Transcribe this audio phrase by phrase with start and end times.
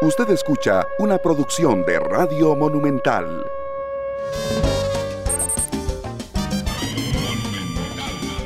[0.00, 3.44] Usted escucha una producción de Radio Monumental.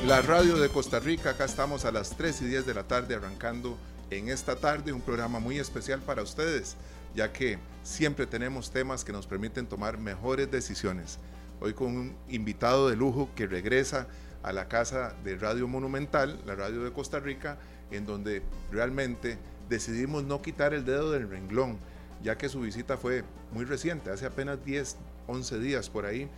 [0.06, 3.16] La radio de Costa Rica, acá estamos a las 3 y 10 de la tarde
[3.16, 3.76] arrancando
[4.08, 6.78] en esta tarde un programa muy especial para ustedes,
[7.14, 11.18] ya que siempre tenemos temas que nos permiten tomar mejores decisiones.
[11.60, 14.06] Hoy con un invitado de lujo que regresa
[14.42, 17.58] a la casa de Radio Monumental, la radio de Costa Rica,
[17.90, 19.36] en donde realmente
[19.72, 21.78] decidimos no quitar el dedo del renglón,
[22.22, 26.28] ya que su visita fue muy reciente, hace apenas 10, 11 días por ahí,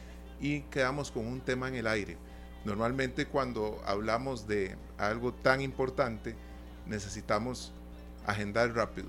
[0.40, 2.16] y quedamos con un tema en el aire.
[2.64, 6.36] Normalmente cuando hablamos de algo tan importante,
[6.86, 7.72] necesitamos
[8.24, 9.08] agendar rápido,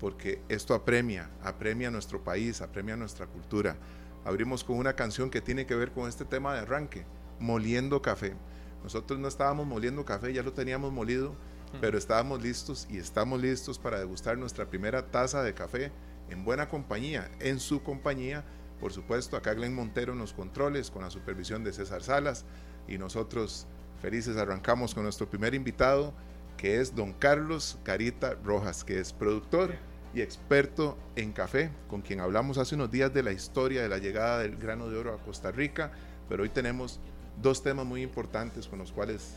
[0.00, 3.76] porque esto apremia, apremia a nuestro país, apremia a nuestra cultura.
[4.24, 7.04] Abrimos con una canción que tiene que ver con este tema de arranque,
[7.38, 8.32] moliendo café.
[8.82, 11.34] Nosotros no estábamos moliendo café, ya lo teníamos molido,
[11.80, 15.92] pero estábamos listos y estamos listos para degustar nuestra primera taza de café
[16.30, 18.44] en buena compañía, en su compañía.
[18.80, 22.44] Por supuesto, acá Glenn Montero en los controles, con la supervisión de César Salas,
[22.88, 23.66] y nosotros
[24.00, 26.14] felices arrancamos con nuestro primer invitado,
[26.56, 29.74] que es don Carlos Carita Rojas, que es productor
[30.14, 33.98] y experto en café, con quien hablamos hace unos días de la historia de la
[33.98, 35.92] llegada del grano de oro a Costa Rica,
[36.28, 37.00] pero hoy tenemos
[37.42, 39.34] dos temas muy importantes con los cuales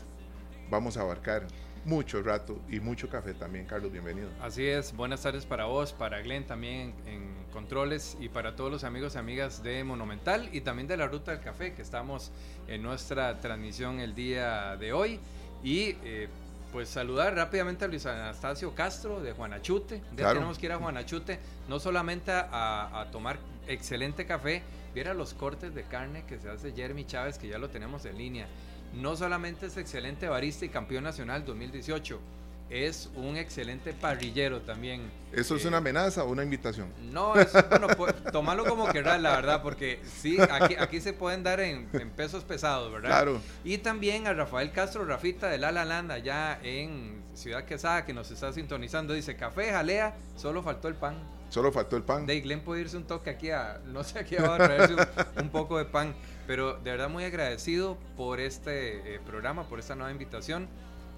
[0.70, 1.46] vamos a abarcar
[1.84, 3.66] mucho rato y mucho café también.
[3.66, 4.28] Carlos, bienvenido.
[4.40, 8.84] Así es, buenas tardes para vos, para Glenn también en, controles y para todos los
[8.84, 12.30] amigos y amigas de Monumental y también de la Ruta del Café que estamos
[12.68, 15.18] en nuestra transmisión el día de hoy.
[15.64, 16.28] Y eh,
[16.72, 20.00] pues saludar rápidamente a Luis Anastasio Castro de Juanachute.
[20.16, 24.62] Ya tenemos que ir a Juanachute, no solamente a, a tomar excelente café,
[24.94, 28.16] viera los cortes de carne que se hace Jeremy Chávez, que ya lo tenemos en
[28.16, 28.46] línea
[28.94, 32.20] no solamente es excelente barista y campeón nacional 2018,
[32.70, 35.10] es un excelente parrillero también.
[35.32, 36.88] ¿Eso es una eh, amenaza o una invitación?
[37.12, 41.42] No, es, bueno, pues, tomarlo como querrás, la verdad, porque sí, aquí, aquí se pueden
[41.42, 43.08] dar en, pesos pesados, ¿verdad?
[43.08, 43.40] Claro.
[43.64, 48.14] Y también a Rafael Castro Rafita de La La Land, allá en Ciudad Quesada, que
[48.14, 51.16] nos está sintonizando, dice, café, jalea, solo faltó el pan.
[51.48, 52.26] Solo faltó el pan.
[52.26, 54.94] De Glenn puede irse un toque aquí a, no sé, aquí a traerse
[55.40, 56.14] un poco de pan.
[56.50, 60.66] Pero de verdad muy agradecido por este eh, programa, por esta nueva invitación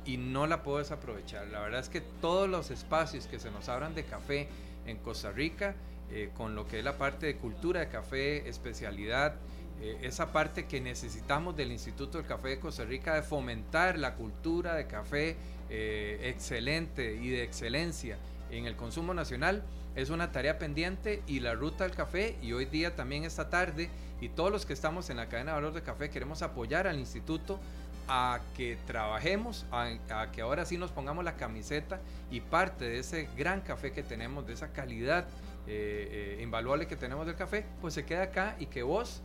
[0.05, 1.47] y no la puedo desaprovechar.
[1.47, 4.49] La verdad es que todos los espacios que se nos abran de café
[4.85, 5.75] en Costa Rica,
[6.11, 9.37] eh, con lo que es la parte de cultura de café, especialidad,
[9.81, 14.17] eh, esa parte que necesitamos del Instituto del Café de Costa Rica de fomentar la
[14.17, 15.37] cultura de café
[15.71, 18.19] excelente y de excelencia
[18.51, 19.63] en el consumo nacional,
[19.97, 23.89] es una tarea pendiente y la ruta al café y hoy día también esta tarde
[24.23, 26.97] y todos los que estamos en la cadena de valor de café queremos apoyar al
[26.97, 27.59] instituto
[28.07, 29.91] a que trabajemos, a,
[30.31, 32.01] que ahora sí nos pongamos la camiseta
[32.31, 35.25] y parte de ese gran café que tenemos, de esa calidad
[35.67, 39.23] eh, eh, invaluable que tenemos del café, pues se quede acá y que vos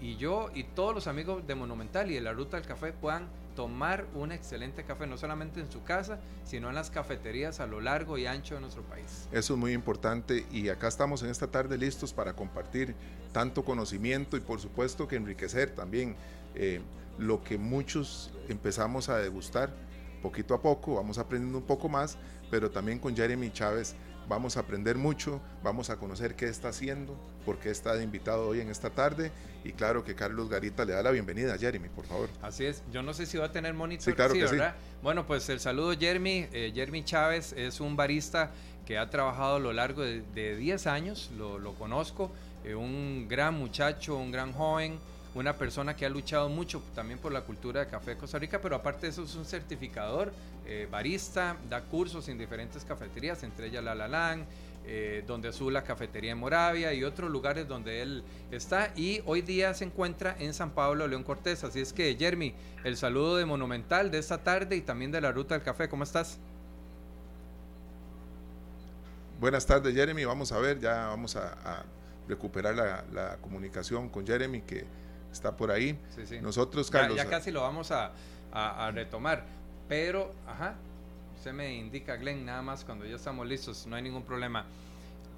[0.00, 3.26] y yo y todos los amigos de Monumental y de la Ruta del Café puedan
[3.58, 7.80] tomar un excelente café, no solamente en su casa, sino en las cafeterías a lo
[7.80, 9.28] largo y ancho de nuestro país.
[9.32, 12.94] Eso es muy importante y acá estamos en esta tarde listos para compartir
[13.32, 16.14] tanto conocimiento y por supuesto que enriquecer también
[16.54, 16.80] eh,
[17.18, 19.74] lo que muchos empezamos a degustar
[20.22, 22.16] poquito a poco, vamos aprendiendo un poco más,
[22.52, 23.96] pero también con Jeremy Chávez
[24.28, 28.46] vamos a aprender mucho, vamos a conocer qué está haciendo, por qué está de invitado
[28.46, 29.32] hoy en esta tarde.
[29.64, 32.28] Y claro que Carlos Garita le da la bienvenida a Jeremy, por favor.
[32.42, 34.76] Así es, yo no sé si va a tener monitor, sí, claro que ¿verdad?
[35.02, 38.50] Bueno, pues el saludo Jeremy, eh, Jeremy Chávez es un barista
[38.86, 42.30] que ha trabajado a lo largo de, 10 años, lo, conozco,
[42.64, 44.98] eh, un gran muchacho, un gran joven,
[45.38, 48.60] una persona que ha luchado mucho también por la cultura de café de Costa Rica,
[48.60, 50.32] pero aparte de eso es un certificador,
[50.66, 54.36] eh, barista, da cursos en diferentes cafeterías, entre ellas La La
[54.90, 59.42] eh, donde Azul la cafetería en Moravia y otros lugares donde él está y hoy
[59.42, 61.62] día se encuentra en San Pablo León Cortés.
[61.62, 65.30] Así es que Jeremy, el saludo de Monumental de esta tarde y también de la
[65.30, 66.38] Ruta del Café, ¿cómo estás?
[69.38, 71.84] Buenas tardes Jeremy, vamos a ver, ya vamos a,
[72.26, 74.84] recuperar la comunicación con Jeremy que
[75.32, 75.98] está por ahí.
[76.42, 77.16] Nosotros, Carlos.
[77.16, 78.12] Ya, casi lo vamos a,
[78.92, 79.44] retomar.
[79.88, 80.76] Pero, ajá,
[81.36, 84.66] usted me indica, Glenn, nada más cuando ya estamos listos, no hay ningún problema.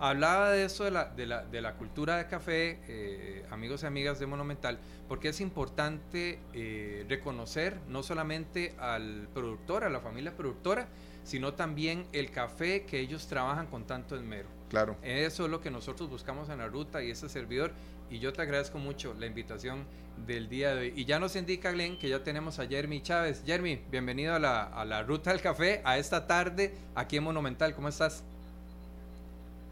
[0.01, 3.87] Hablaba de eso de la, de la, de la cultura de café, eh, amigos y
[3.87, 4.79] amigas de Monumental,
[5.09, 10.89] porque es importante eh, reconocer no solamente al productor, a la familia productora,
[11.23, 14.49] sino también el café que ellos trabajan con tanto esmero.
[14.71, 14.97] Claro.
[15.03, 17.73] Eso es lo que nosotros buscamos en la ruta y ese servidor
[18.11, 19.85] y yo te agradezco mucho la invitación
[20.27, 20.93] del día de hoy.
[20.97, 23.43] Y ya nos indica Glenn que ya tenemos a Jeremy Chávez.
[23.47, 27.75] Jeremy, bienvenido a la, Ruta del Café, a esta tarde aquí en Monumental.
[27.75, 28.25] ¿Cómo estás?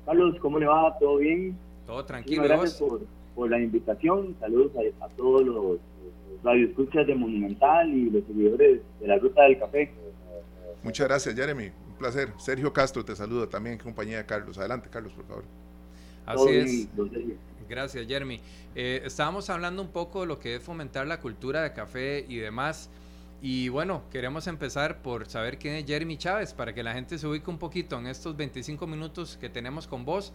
[0.07, 0.97] Carlos, ¿cómo le va?
[0.99, 1.59] ¿Todo bien?
[1.87, 2.45] Todo tranquilo.
[2.45, 3.01] Gracias por,
[3.35, 4.37] por, la invitación.
[4.41, 5.79] Saludos a, todos los,
[6.45, 9.91] radioescuchas de Monumental y los seguidores de la Ruta del Café.
[10.85, 11.73] Muchas gracias, Jeremy.
[11.89, 12.33] Un placer.
[12.39, 14.57] Sergio Castro te saluda también en compañía de Carlos.
[14.59, 15.45] Adelante, Carlos, por favor.
[16.29, 16.89] Así es.
[17.69, 18.41] Gracias, Jeremy.
[18.75, 22.37] Eh, estábamos hablando un poco de lo que es fomentar la cultura de café y
[22.37, 22.91] demás.
[23.41, 27.27] Y bueno, queremos empezar por saber quién es Jeremy Chávez, para que la gente se
[27.27, 30.33] ubique un poquito en estos 25 minutos que tenemos con vos,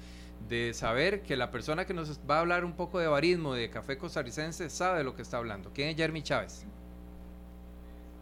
[0.48, 3.70] de saber que la persona que nos va a hablar un poco de barismo, de
[3.70, 5.70] café costarricense, sabe de lo que está hablando.
[5.74, 6.66] ¿Quién es Jeremy Chávez?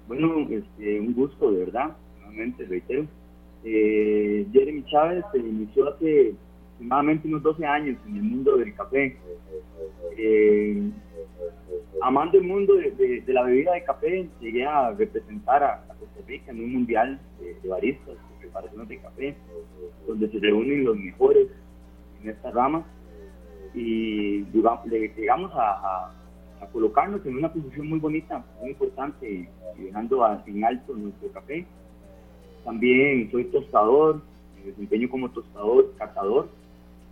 [0.07, 3.06] Bueno, este, un gusto, de verdad, nuevamente reitero.
[3.63, 6.33] Eh, Jeremy Chávez se inició hace
[6.81, 9.16] aproximadamente unos 12 años en el mundo del café.
[10.18, 10.89] Eh,
[12.01, 16.63] amando el mundo de, la bebida de café, llegué a representar a, Costa Rica en
[16.63, 19.36] un mundial de, baristas, de preparaciones de café,
[20.07, 21.48] donde se reúnen los mejores
[22.24, 22.83] en esta rama
[23.75, 24.44] y
[25.16, 26.12] llegamos a,
[26.72, 29.48] colocarnos en una posición muy bonita, muy importante,
[29.78, 31.66] y dejando en alto nuestro café.
[32.63, 34.22] También soy tostador,
[34.56, 36.50] me desempeño como tostador, catador,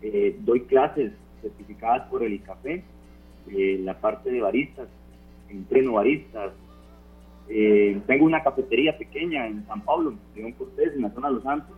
[0.01, 1.11] eh, doy clases
[1.41, 2.83] certificadas por el ICAFE
[3.51, 4.87] eh, la parte de baristas,
[5.49, 6.51] entreno baristas.
[7.47, 11.43] Eh, tengo una cafetería pequeña en San Pablo, León Cortés, en la zona de Los
[11.43, 11.75] Santos,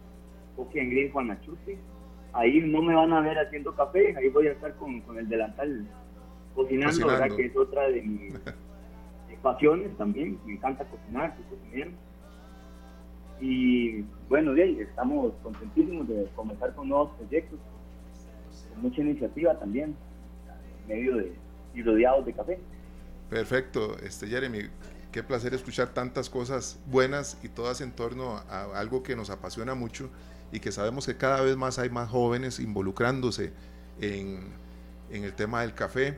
[0.56, 1.78] Coque en Green Juanachuti.
[2.34, 5.88] Ahí no me van a ver haciendo café, ahí voy a estar con, el delantal
[6.56, 7.36] cocinando, ¿verdad?
[7.36, 8.34] que es otra de mis
[9.42, 10.38] pasiones también.
[10.46, 11.92] Me encanta cocinar, soy cocinero.
[13.40, 17.60] Y bueno, ahí estamos contentísimos de comenzar con nuevos proyectos,
[18.72, 19.96] con mucha iniciativa también,
[20.88, 21.24] medio
[21.74, 22.60] y rodeados de café.
[23.30, 24.64] Perfecto, este Jeremy,
[25.12, 29.76] qué placer escuchar tantas cosas buenas y todas en torno a algo que nos apasiona
[29.76, 30.10] mucho
[30.52, 33.54] y que sabemos que cada vez más hay más jóvenes involucrándose
[34.02, 34.40] en,
[35.10, 36.18] en el tema del café,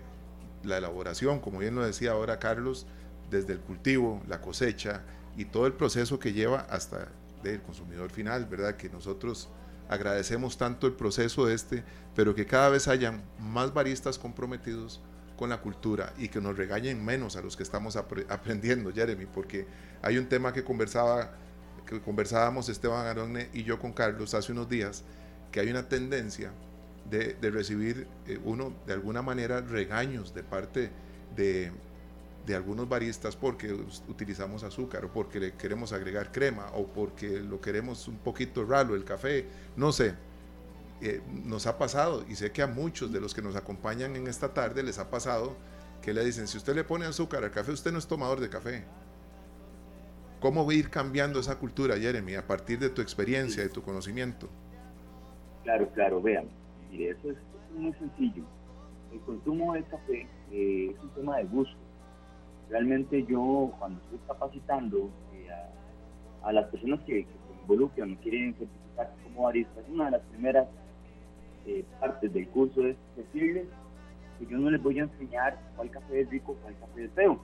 [0.64, 2.88] la elaboración, como bien lo decía ahora Carlos,
[3.30, 5.02] desde el cultivo, la cosecha
[5.38, 7.10] y todo el proceso que lleva hasta
[7.44, 8.76] el consumidor final, ¿verdad?
[8.76, 9.50] Que nosotros
[9.94, 11.84] agradecemos tanto el proceso este,
[12.16, 15.02] pero que cada vez hayan más baristas comprometidos
[15.38, 19.66] con la cultura y que nos regañen menos a los que estamos aprendiendo, Jeremy, porque
[20.02, 21.32] hay un tema que conversaba
[21.86, 25.04] que conversábamos Esteban Aronne y yo con Carlos hace unos días,
[25.52, 26.52] que hay una tendencia
[27.10, 30.92] de, recibir eh, uno de alguna manera regaños de parte
[31.36, 31.72] de,
[32.46, 33.74] de algunos baristas porque
[34.08, 38.96] utilizamos azúcar o porque le queremos agregar crema o porque lo queremos un poquito ralo
[38.96, 39.46] el café,
[39.78, 40.16] no sé,
[41.02, 44.28] eh, nos ha pasado, y sé que a muchos de los que nos acompañan en
[44.28, 45.56] esta tarde les ha pasado,
[46.02, 48.50] que le dicen, si usted le pone azúcar al café, usted no es tomador de
[48.50, 48.84] café.
[50.40, 54.50] ¿Cómo ir cambiando esa cultura, Jeremy, a partir de tu experiencia, de tu conocimiento?
[55.64, 56.48] Claro, claro, vean,
[56.92, 57.38] mire, eso es,
[57.78, 58.44] muy sencillo.
[59.12, 61.83] El consumo de café eh, es un tema de gusto.
[62.74, 65.48] Realmente yo, cuando estoy capacitando eh,
[66.42, 70.68] a, las personas que, se involucran, quieren certificar como baristas, una de las primeras
[71.68, 73.68] eh, partes del curso es decirles
[74.40, 77.40] que yo no les voy a enseñar cuál café es rico, cuál café es feo.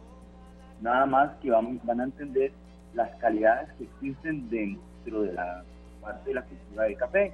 [0.82, 2.52] Nada más que van, van a entender
[2.96, 5.64] las calidades que existen dentro de la
[6.02, 7.34] parte de la cultura del café.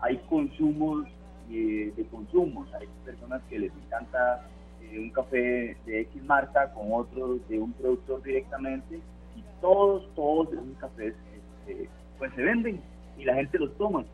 [0.00, 1.06] Hay consumos
[1.50, 4.46] eh, de consumos, hay personas que les encanta
[4.94, 9.00] eh, un café de X marca con otro de un productor directamente
[9.36, 12.80] y todos, todos esos cafés este, pues se venden
[13.18, 14.04] y la gente los toma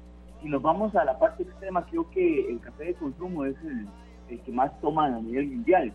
[0.40, 3.56] si nos vamos a la parte extrema, creo que el café de consumo es
[4.28, 5.92] el, que más toman a nivel mundial.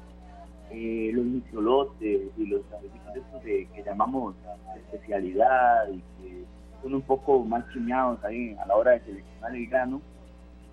[0.71, 4.35] Eh, los microlotes y los cafecitos de, que llamamos
[4.75, 6.43] especialidad y que
[6.81, 10.01] son un poco más chiñados ahí a la hora de seleccionar el grano,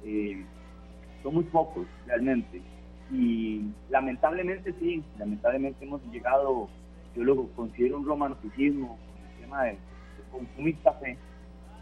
[0.05, 0.45] eh,
[1.23, 2.61] son muy pocos realmente.
[3.13, 6.69] Y lamentablemente sí, lamentablemente hemos llegado,
[7.15, 8.99] yo lo considero un romanticismo,
[9.35, 9.77] el tema de
[10.31, 11.19] consumir café,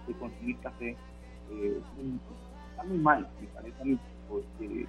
[0.08, 0.96] de consumir café
[1.52, 1.80] eh,
[2.70, 4.86] está muy mal, me parece a mí, porque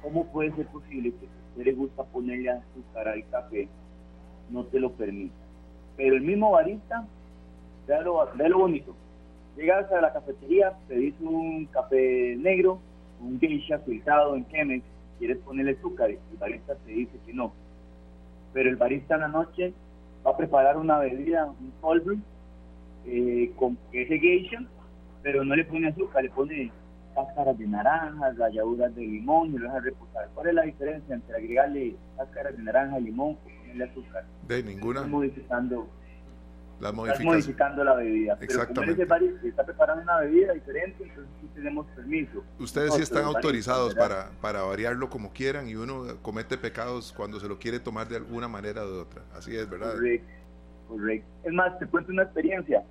[0.00, 3.68] ¿cómo puede ser posible que si a usted le gusta ponerle azúcar al café,
[4.50, 5.34] no te lo permita?
[5.96, 7.04] Pero el mismo barista,
[7.88, 8.94] vea lo, lo bonito,
[9.56, 12.78] llegas a la cafetería, pedís un café negro,
[13.20, 14.91] un geisha filtrado en Chemex,
[15.22, 17.52] quieres ponerle azúcar, y el barista te dice que no.
[18.52, 19.72] Pero el barista en la noche
[20.26, 22.18] va a preparar una bebida, un cold brew,
[23.06, 24.58] eh, con ese geisha
[25.22, 26.72] pero no le pone azúcar, le pone
[27.14, 30.28] cáscaras de naranja, ralladuras de limón y lo deja reposar.
[30.34, 34.24] ¿Cuál es la diferencia entre agregarle cáscaras de naranja, limón o ponerle azúcar?
[34.48, 35.02] De ninguna.
[35.02, 35.86] modificando.
[36.82, 38.36] Las estás modificando la bebida.
[38.40, 42.42] Pero como barista está preparando una bebida diferente, entonces sí tenemos permiso.
[42.58, 47.46] Ustedes sí están autorizados para, para variarlo como quieran y uno comete pecados cuando se
[47.46, 49.22] lo quiere tomar de alguna manera o de otra.
[49.32, 49.92] Así es, ¿verdad?
[49.92, 50.26] Correcto,
[50.88, 51.28] correcto.
[51.44, 52.82] Es más, te cuento una experiencia.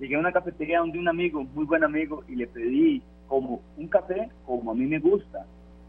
[0.00, 3.86] Llegué a una cafetería donde un amigo, muy buen amigo, y le pedí como un
[3.86, 5.46] café como a mí me gusta.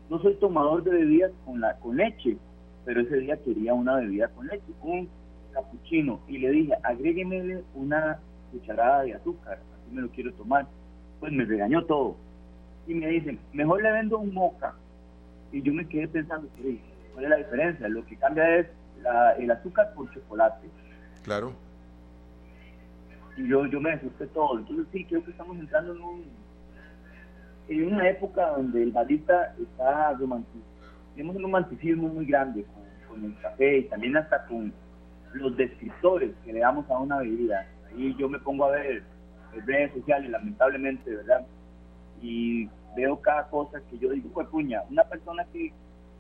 [0.07, 2.37] No soy tomador de bebidas con, la, con leche,
[2.85, 5.09] pero ese día quería una bebida con leche, un
[5.53, 8.19] capuchino y le dije, agrégueme una
[8.51, 10.67] cucharada de azúcar, así me lo quiero tomar.
[11.19, 12.17] Pues me regañó todo.
[12.87, 14.73] Y me dicen, mejor le vendo un moca.
[15.51, 16.49] Y yo me quedé pensando,
[17.13, 17.87] ¿cuál es la diferencia?
[17.87, 18.67] Lo que cambia es
[19.37, 20.67] el azúcar por chocolate.
[21.23, 21.53] Claro.
[23.37, 24.59] Y yo, yo me asusté todo.
[24.59, 26.23] Entonces sí, creo que estamos entrando en, un,
[27.69, 30.73] en una época donde el barista está romantizado.
[31.15, 34.73] Tenemos un romanticismo muy grande con, con el café y también hasta con
[35.33, 37.67] los descriptores que le damos a una bebida.
[37.89, 39.03] Ahí yo me pongo a ver
[39.65, 41.45] redes sociales, lamentablemente, ¿verdad?
[42.21, 45.71] Y veo cada cosa que yo digo, pues puña, una persona que,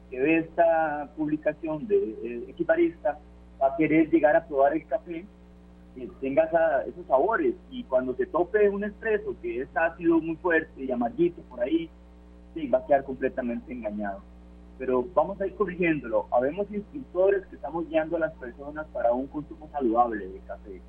[0.09, 3.19] que ve esta publicación de equiparista
[3.61, 5.25] va a querer llegar a probar el café
[5.95, 6.43] que tenga
[6.87, 11.41] esos sabores y cuando se tope un expreso que es ácido muy fuerte y amarguito
[11.43, 11.89] por ahí,
[12.55, 14.21] sí, va a quedar completamente engañado
[14.77, 16.27] pero vamos a ir corrigiéndolo.
[16.31, 20.81] Habemos instructores que estamos guiando a las personas para un consumo saludable de café,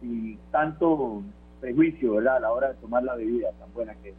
[0.00, 1.22] sin tanto
[1.60, 2.36] prejuicio, ¿verdad?
[2.36, 4.16] A la hora de tomar la bebida tan buena que es.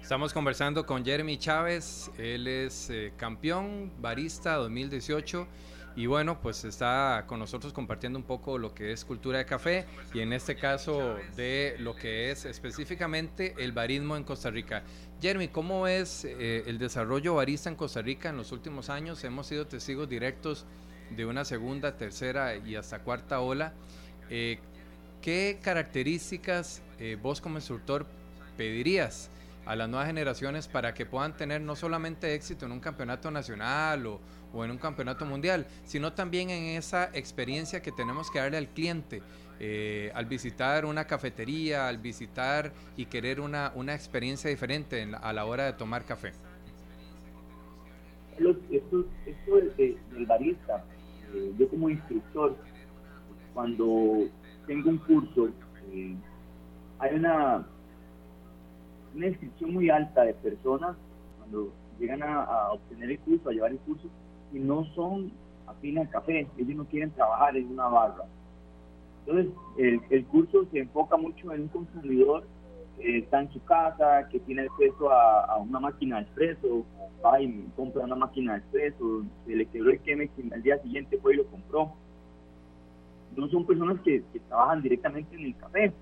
[0.00, 5.46] Estamos conversando con Jeremy Chávez, él es eh, campeón barista 2018
[5.98, 9.84] y bueno, pues está con nosotros compartiendo un poco lo que es cultura de café
[10.14, 14.84] y en este caso de lo que es específicamente el barismo en Costa Rica.
[15.20, 19.24] Jeremy, ¿cómo es eh, el desarrollo barista en Costa Rica en los últimos años?
[19.24, 20.66] Hemos sido testigos directos
[21.16, 23.72] de una segunda, tercera y hasta cuarta ola.
[24.30, 24.60] Eh,
[25.20, 28.06] ¿Qué características eh, vos como instructor
[28.56, 29.30] pedirías
[29.68, 34.06] a las nuevas generaciones para que puedan tener no solamente éxito en un campeonato nacional
[34.06, 34.18] o,
[34.54, 38.68] o en un campeonato mundial, sino también en esa experiencia que tenemos que darle al
[38.68, 39.20] cliente?
[39.60, 45.44] Eh, al visitar una cafetería, al visitar y querer una, una experiencia diferente a la
[45.44, 46.32] hora de tomar café?
[48.70, 50.82] esto, esto del barista,
[51.34, 52.56] eh, yo como instructor,
[53.52, 54.28] cuando
[54.66, 55.50] tengo un curso,
[55.92, 56.14] eh,
[57.00, 57.66] hay una,
[59.18, 60.96] una inscripción muy alta de personas
[61.38, 64.08] cuando llegan a, a, obtener el curso, a llevar el curso,
[64.52, 65.30] y no son
[65.66, 68.24] afines al café, ellos no quieren trabajar en una barra
[69.28, 72.44] entonces, el, curso se enfoca mucho en un consumidor
[72.96, 76.86] que está en su casa, que tiene acceso a, una máquina de expreso,
[77.22, 80.78] va y compra una máquina de expreso, se le quebró el queme y al día
[80.78, 81.92] siguiente fue y lo compró.
[83.36, 85.92] No son personas que, trabajan directamente en el café,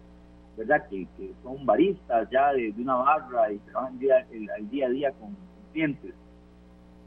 [0.57, 0.89] ¿verdad?
[0.89, 1.07] Que,
[1.43, 5.37] son baristas ya de, una barra y trabajan día, el, día a día con,
[5.73, 6.15] clientes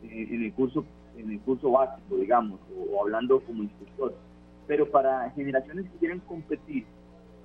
[0.04, 0.86] eh, en el curso
[1.18, 4.14] en el curso básico, digamos, o hablando como instructor
[4.70, 6.86] pero para generaciones que quieran competir,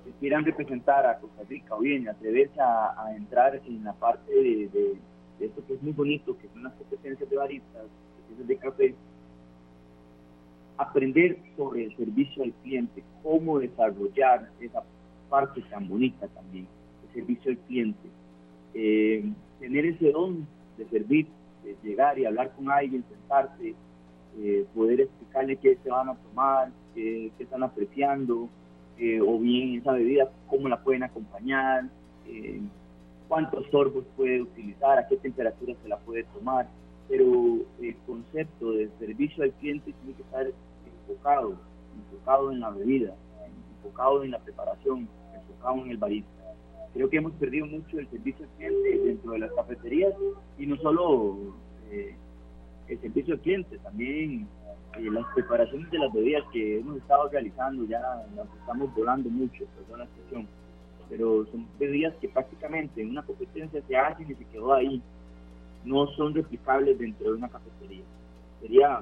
[0.05, 4.31] que quieran representar a Costa Rica o bien atreverse a, a entrar en la parte
[4.31, 4.95] de,
[5.39, 7.81] esto que es muy bonito, que son las competencias de baristas,
[8.27, 8.95] competencias de café,
[10.77, 14.83] aprender sobre el servicio al cliente, cómo desarrollar esa
[15.29, 16.67] parte tan bonita también,
[17.07, 18.09] el servicio al cliente,
[18.73, 19.23] eh,
[19.59, 20.45] tener ese don
[20.77, 21.27] de servir,
[21.63, 23.73] de llegar y hablar con alguien, sentarse,
[24.37, 28.49] eh, poder explicarle qué se van a tomar, qué, están apreciando,
[28.97, 31.89] eh, o bien esa bebida, cómo la pueden acompañar,
[33.27, 36.67] cuántos sorbos puede utilizar, a qué temperatura se la puede tomar.
[37.07, 40.47] Pero el concepto de servicio al cliente tiene que estar
[41.07, 41.55] enfocado,
[41.95, 43.15] enfocado en la bebida,
[43.85, 46.29] enfocado en la preparación, enfocado en el barista.
[46.93, 50.13] Creo que hemos perdido mucho el servicio al cliente dentro de las cafeterías
[50.57, 51.37] y no solo
[52.87, 54.47] el servicio al cliente, también
[54.97, 57.99] eh, las preparaciones de las bebidas que hemos estado realizando, ya
[58.35, 60.47] las estamos volando mucho, perdón la expresión,
[61.09, 65.01] pero son bebidas que prácticamente en una competencia se hacen y se quedó ahí,
[65.83, 68.03] no son replicables dentro de una cafetería.
[68.61, 69.01] Sería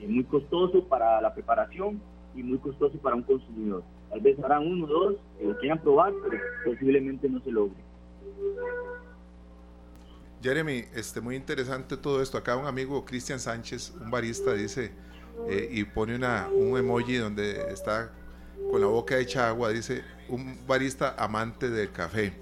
[0.00, 2.00] eh, muy costoso para la preparación
[2.34, 3.82] y muy costoso para un consumidor.
[4.10, 7.76] Tal vez harán uno o dos que lo quieran probar, pero posiblemente no se logre.
[10.42, 12.38] Jeremy, este, muy interesante todo esto.
[12.38, 14.92] Acá un amigo, Cristian Sánchez, un barista, dice,
[15.48, 18.12] eh, y pone una, un emoji donde está
[18.70, 22.32] con la boca hecha agua, dice, un barista amante del café.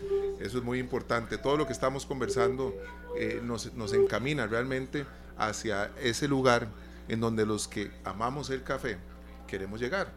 [0.40, 1.38] Eso es muy importante.
[1.38, 2.74] Todo lo que estamos conversando
[3.16, 5.06] eh, nos, nos encamina realmente
[5.36, 6.68] hacia ese lugar
[7.08, 8.98] en donde los que amamos el café
[9.46, 10.12] queremos llegar.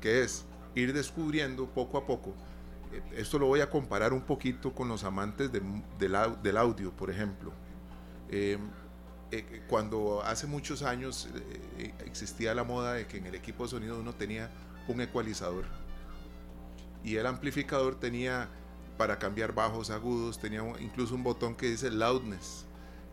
[0.00, 0.44] que es
[0.74, 2.34] ir descubriendo poco a poco.
[2.92, 7.52] Eh, esto lo voy a comparar un poquito con los amantes del, audio, por ejemplo.
[8.28, 8.58] Eh,
[9.30, 11.28] eh, cuando hace muchos años
[12.04, 14.50] existía la moda de que en el equipo de sonido uno tenía
[14.88, 15.64] un ecualizador
[17.04, 18.48] y el amplificador tenía
[18.96, 22.66] para cambiar bajos agudos, tenía incluso un botón que dice loudness,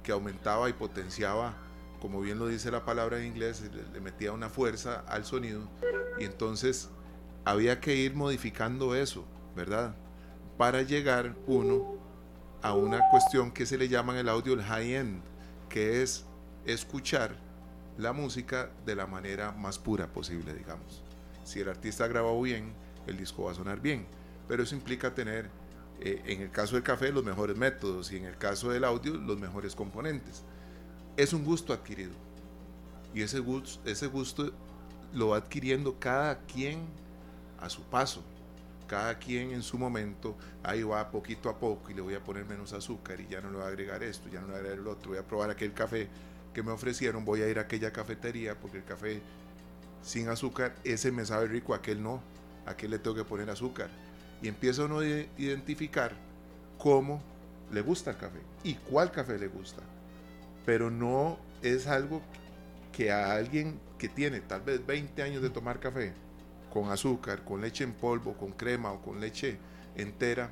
[0.04, 1.56] que aumentaba y potenciaba,
[2.00, 3.64] como bien lo dice la palabra en inglés,
[3.94, 5.62] le, metía una fuerza al sonido
[6.20, 6.90] y entonces
[7.46, 9.96] había que ir modificando eso, ¿verdad?
[10.58, 11.98] Para llegar uno
[12.62, 15.22] a una cuestión que se le llama en el audio el high-end,
[15.70, 16.26] que es
[16.66, 17.36] escuchar
[17.98, 21.04] la música de la manera más pura posible, digamos.
[21.44, 22.74] Si el artista grabado bien,
[23.08, 24.06] el disco va a sonar bien,
[24.48, 25.50] pero eso implica tener,
[26.00, 29.16] eh, en el caso del café, los mejores métodos y en el caso del audio,
[29.16, 30.44] los mejores componentes.
[31.18, 32.14] Es un gusto adquirido
[33.14, 34.52] y ese gusto, ese gusto
[35.14, 36.80] lo va adquiriendo cada quien
[37.62, 38.24] a su paso.
[38.88, 42.46] Cada quien en su momento, ahí va poquito a poco y le voy a poner
[42.46, 44.60] menos azúcar y ya no le voy a agregar esto, ya no le voy a
[44.60, 46.08] agregar el otro, voy a probar aquel café
[46.54, 49.22] que me ofrecieron, voy a ir a aquella cafetería porque el café
[50.02, 52.22] sin azúcar, ese me sabe rico, aquel no,
[52.66, 53.90] aquel le tengo que poner azúcar.
[54.42, 56.14] Y empieza uno a identificar
[56.78, 57.22] cómo
[57.72, 59.82] le gusta el café y cuál café le gusta.
[60.66, 62.22] Pero no es algo
[62.92, 66.14] que a alguien que tiene tal vez 20 años de tomar café,
[66.70, 69.58] con azúcar, con leche en polvo, con crema o con leche
[69.96, 70.50] entera,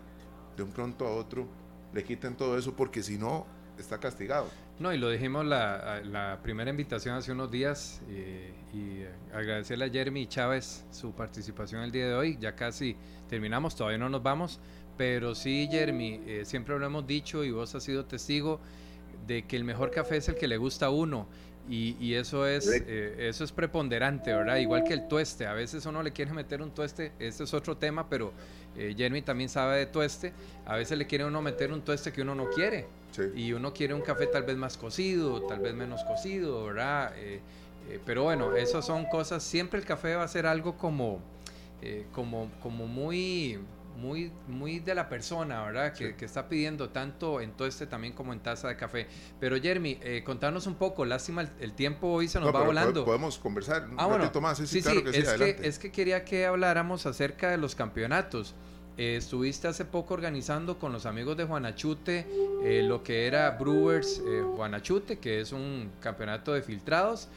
[0.56, 1.48] de un pronto a otro
[1.94, 3.46] le quiten todo eso porque si no
[3.78, 4.50] está castigado.
[4.80, 9.04] No, y lo dijimos la, primera invitación hace unos días eh, y
[9.36, 12.38] agradecerle a Jeremy Chávez su participación el día de hoy.
[12.40, 12.96] Ya casi
[13.28, 14.60] terminamos, todavía no nos vamos,
[14.96, 18.60] pero sí, Jeremy, eh, siempre lo hemos dicho y vos has sido testigo
[19.26, 21.28] de que el mejor café es el que le gusta a uno
[21.70, 24.58] y, eso, es, eh, eso es preponderante, ¿verdad?
[24.58, 25.46] Igual que el tueste.
[25.46, 28.32] A veces uno le quiere meter un tueste, este es otro tema, pero
[28.78, 30.32] eh, Jeremy también sabe de tueste.
[30.66, 32.86] A veces le quiere uno meter un tueste que uno no quiere.
[33.36, 37.14] Y uno quiere un café tal vez más cocido, tal vez menos cocido, ¿verdad?
[37.18, 37.42] Eh,
[38.06, 39.42] pero bueno, eso son cosas.
[39.42, 41.20] Siempre el café va a ser algo como,
[42.14, 43.58] como, como muy
[43.98, 45.94] muy, muy de la persona, ¿verdad?
[45.94, 49.08] Que, está pidiendo tanto en este también como en taza de café.
[49.40, 53.06] Pero Jeremy, eh, contanos un poco, lástima, el, tiempo hoy se nos va volando.
[53.06, 56.46] Podemos conversar un ah, ratito más, sí, sí, que es, que, es que quería que
[56.46, 58.56] habláramos acerca de los campeonatos.
[58.98, 62.26] Eh, estuviste hace poco organizando con los amigos de Juanachute
[62.64, 67.30] eh, lo que era Brewers eh, Juanachute, que es un campeonato de filtrados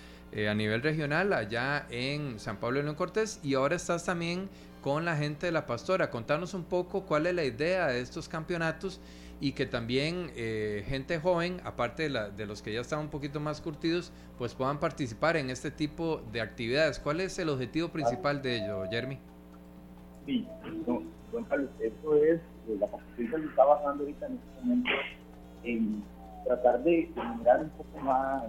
[0.49, 4.49] a nivel regional allá en San Pablo de León Cortés, y ahora estás también
[4.81, 6.11] con la gente de la pastora.
[6.11, 9.01] Contanos un poco cuál es la idea de estos campeonatos
[9.41, 13.61] y que también eh, gente joven, aparte de, los que ya están un poquito más
[13.61, 16.99] curtidos, pues puedan participar en este tipo de actividades.
[16.99, 19.19] ¿Cuál es el objetivo principal de ello, Jeremy?
[20.27, 20.47] Sí,
[20.87, 21.03] no,
[21.49, 24.91] Carlos, eso es, eh, la participación que está basando ahorita en este momento
[25.65, 26.05] en
[26.45, 28.45] tratar de generar un poco más,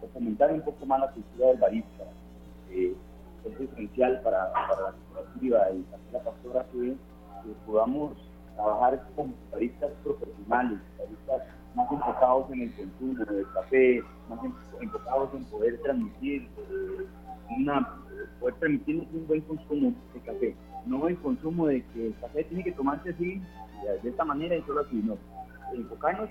[0.00, 2.04] de fomentar un poco más la cultura del barista.
[2.70, 2.94] Eh,
[3.48, 6.96] es esencial para, para la cooperativa y para la pastora que,
[7.64, 8.12] podamos
[8.56, 11.42] trabajar con baristas profesionales, baristas
[11.76, 14.40] más enfocados en el consumo del café, más
[14.80, 16.48] enfocados en poder transmitir
[17.56, 17.88] una
[18.40, 20.56] poder transmitir un buen consumo de café,
[20.86, 23.40] no el consumo de que el café tiene que tomarse así,
[24.02, 25.16] de esta manera y solo así, no,
[25.72, 26.28] enfocarnos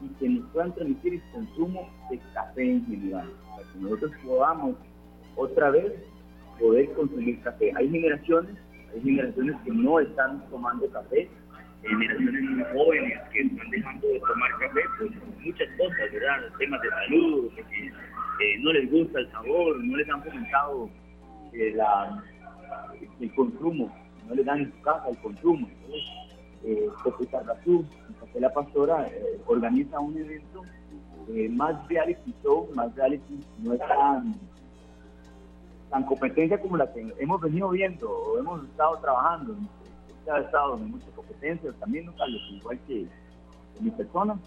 [0.00, 4.76] y que nos puedan transmitir el consumo de café en general, para que nosotros podamos
[5.36, 5.92] otra vez
[6.62, 7.72] poder consumir café.
[7.76, 8.56] Hay generaciones,
[8.94, 11.28] hay generaciones que no están tomando café,
[11.82, 15.10] generaciones muy jóvenes que están dejando de tomar café por
[15.44, 16.52] muchas cosas, ¿verdad?
[16.58, 20.90] Temas de salud, porque eh, no les gusta el sabor, no les han fomentado
[21.52, 22.22] eh, la,
[23.20, 23.92] el consumo,
[24.28, 25.68] no les dan en su casa el consumo.
[25.68, 26.04] Entonces,
[26.64, 27.84] eh, Tarrazú,
[28.20, 30.62] Café La Pastora, eh, organiza un evento
[31.50, 34.34] más reality show, más reality, no es tan
[35.92, 39.54] tan competencia como la que hemos venido viendo o hemos estado trabajando.
[40.32, 42.40] ha estado en muchas competencias también, ¿no, Carlos?
[42.50, 43.06] Igual que,
[43.78, 44.38] mi persona.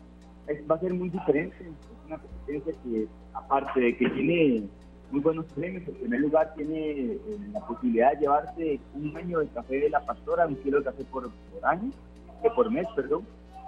[0.70, 1.56] va a ser muy diferente.
[1.62, 4.64] Es una competencia que, aparte de que tiene
[5.12, 7.20] muy buenos premios, en primer lugar tiene eh,
[7.54, 11.04] la posibilidad de llevarse un año de café de la pastora, un kilo de café
[11.06, 11.30] por,
[11.62, 11.92] año,
[12.42, 13.24] que por mes, perdón,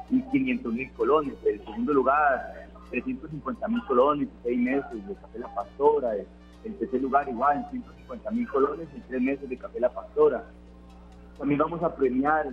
[0.10, 1.36] y 500 mil colones.
[1.46, 6.16] En segundo lugar, 350 mil colones, seis meses de café de la pastora.
[6.68, 10.44] En tercer lugar, igual, 150 mil colones en tres meses de Café La Pastora.
[11.38, 12.46] También vamos a premiar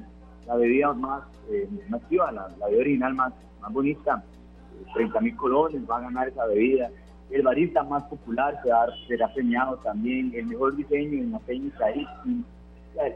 [0.46, 4.22] la bebida más, eh, la, bebida original más, más bonita,
[4.94, 6.90] 30 mil colones, va a ganar esa bebida.
[7.28, 11.86] el barista más popular será, premiado también, el mejor diseño en la técnica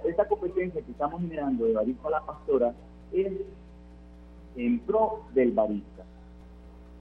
[0.05, 2.75] Esta competencia que estamos generando de barista a la pastora
[3.13, 3.33] es
[4.57, 6.03] en pro del barista.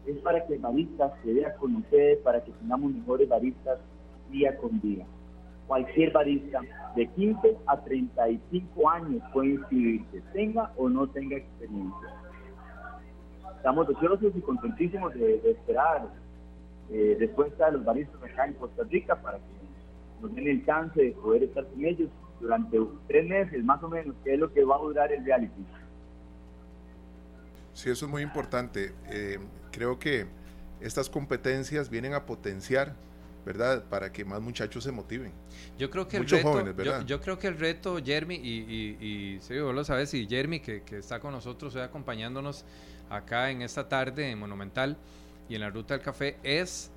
[0.07, 3.79] Es para que el barista se dé a conocer, para que tengamos mejores baristas
[4.31, 5.05] día con día.
[5.67, 6.61] Cualquier barista
[6.95, 12.07] de 15 a 35 años puede inscribirse, tenga o no tenga experiencia.
[13.57, 16.07] Estamos deseosos y contentísimos de, esperar
[16.89, 21.01] eh, respuesta de los baristas acá en Costa Rica para que nos den el chance
[21.01, 24.63] de poder estar con ellos durante tres meses más o menos, que es lo que
[24.63, 25.65] va a durar el reality.
[27.77, 28.91] Sí, eso es muy importante.
[29.11, 29.37] Eh,
[29.71, 30.25] creo que
[30.81, 32.95] estas competencias vienen a potenciar,
[33.45, 33.83] ¿verdad?
[33.87, 35.31] Para que más muchachos se motiven.
[35.77, 37.05] Yo creo que Muchos el reto, jóvenes, ¿verdad?
[37.05, 40.81] Yo, creo que el reto, Jeremy, y, y, y vos lo sabes, y Jeremy, que,
[40.81, 42.65] que está con nosotros hoy acompañándonos
[43.11, 44.97] acá en esta tarde en Monumental
[45.47, 46.89] y en la Ruta del Café, es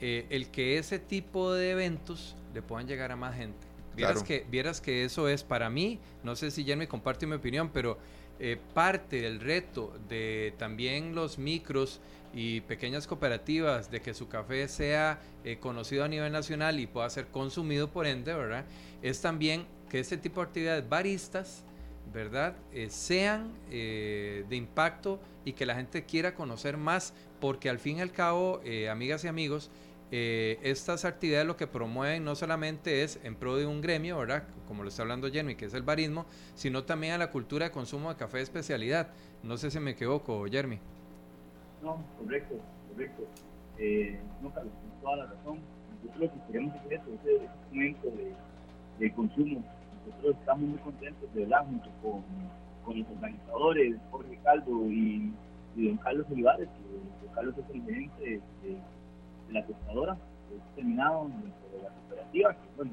[0.00, 3.66] eh, el que ese tipo de eventos le puedan llegar a más gente.
[3.96, 7.70] Vieras, que, vieras que eso es para mí, no sé si Jeremy comparte mi opinión,
[7.74, 7.98] pero
[8.40, 12.00] eh, parte del reto de también los micros
[12.32, 17.10] y pequeñas cooperativas de que su café sea eh, conocido a nivel nacional y pueda
[17.10, 18.64] ser consumido por ende, ¿verdad?
[19.02, 21.64] Es también que este tipo de actividades baristas,
[22.12, 22.54] ¿verdad?
[22.72, 28.00] Eh, sean de impacto y que la gente quiera conocer más, porque al fin y
[28.02, 29.70] al cabo, amigas y amigos,
[30.10, 34.44] eh, estas actividades lo que promueven no solamente es en pro de un gremio, ¿verdad?
[34.66, 37.72] Como lo está hablando Jenny, que es el barismo, sino también a la cultura de
[37.72, 39.08] consumo de café de especialidad.
[39.42, 40.78] No sé si me equivoco, Jeremy.
[41.82, 42.54] No, correcto,
[42.90, 43.24] correcto.
[43.76, 45.58] Eh, no, Carlos, con toda la razón.
[46.02, 48.12] Nosotros lo que queremos es eso, ese, momento
[48.98, 49.62] de, consumo.
[50.06, 52.24] Nosotros estamos muy contentos de verdad, junto con,
[52.84, 55.32] con los organizadores, Jorge Caldo y,
[55.76, 58.78] don Carlos Olivares, que don Carlos es el gerente de
[59.50, 60.16] la tostadora,
[60.74, 62.92] terminado dentro de la cooperativa, que bueno,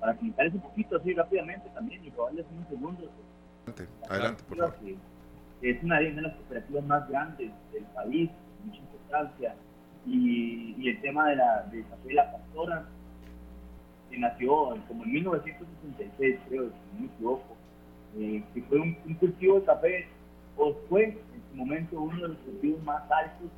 [0.00, 3.10] para, para un poquito así rápidamente también y probarles un segundo.
[4.08, 4.74] Adelante, por favor.
[5.62, 8.30] es una de las cooperativas más grandes del país,
[8.64, 9.54] mucha importancia,
[10.06, 12.84] y, y el tema de la de café de la pastora,
[14.10, 17.56] que nació como en 1966, creo, si no me equivoco,
[18.18, 20.08] eh, que fue un, un, cultivo de café,
[20.56, 21.18] o fue en
[21.50, 23.50] su momento uno de los cultivos más altos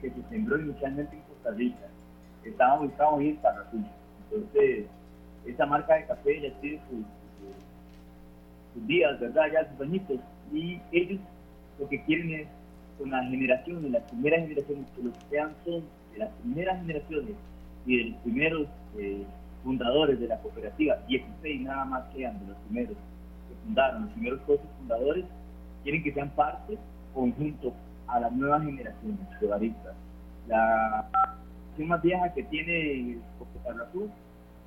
[0.00, 1.86] que se sembró inicialmente en Costa Rica.
[2.42, 3.84] Estaba ubicado en Tarrazú.
[4.30, 4.86] Entonces,
[5.46, 7.04] esa marca de café ya tiene sus,
[8.74, 9.44] sus, días, ¿verdad?
[9.52, 10.18] Ya sus añitos.
[10.52, 11.20] Y ellos
[11.78, 12.48] lo que quieren es,
[12.98, 17.34] con las generaciones, las primeras generaciones, que los sean son de las primeras generaciones
[17.86, 19.24] y de los primeros eh,
[19.62, 22.96] fundadores de la cooperativa, 16 nada más quedan de los primeros
[23.48, 25.24] que fundaron, los primeros socios fundadores,
[25.82, 26.78] quieren que sean parte
[27.12, 27.72] conjunto
[28.06, 29.94] a las nuevas generaciones de baristas.
[30.48, 31.08] La
[31.76, 33.18] generación más vieja que tiene
[33.88, 34.10] Azul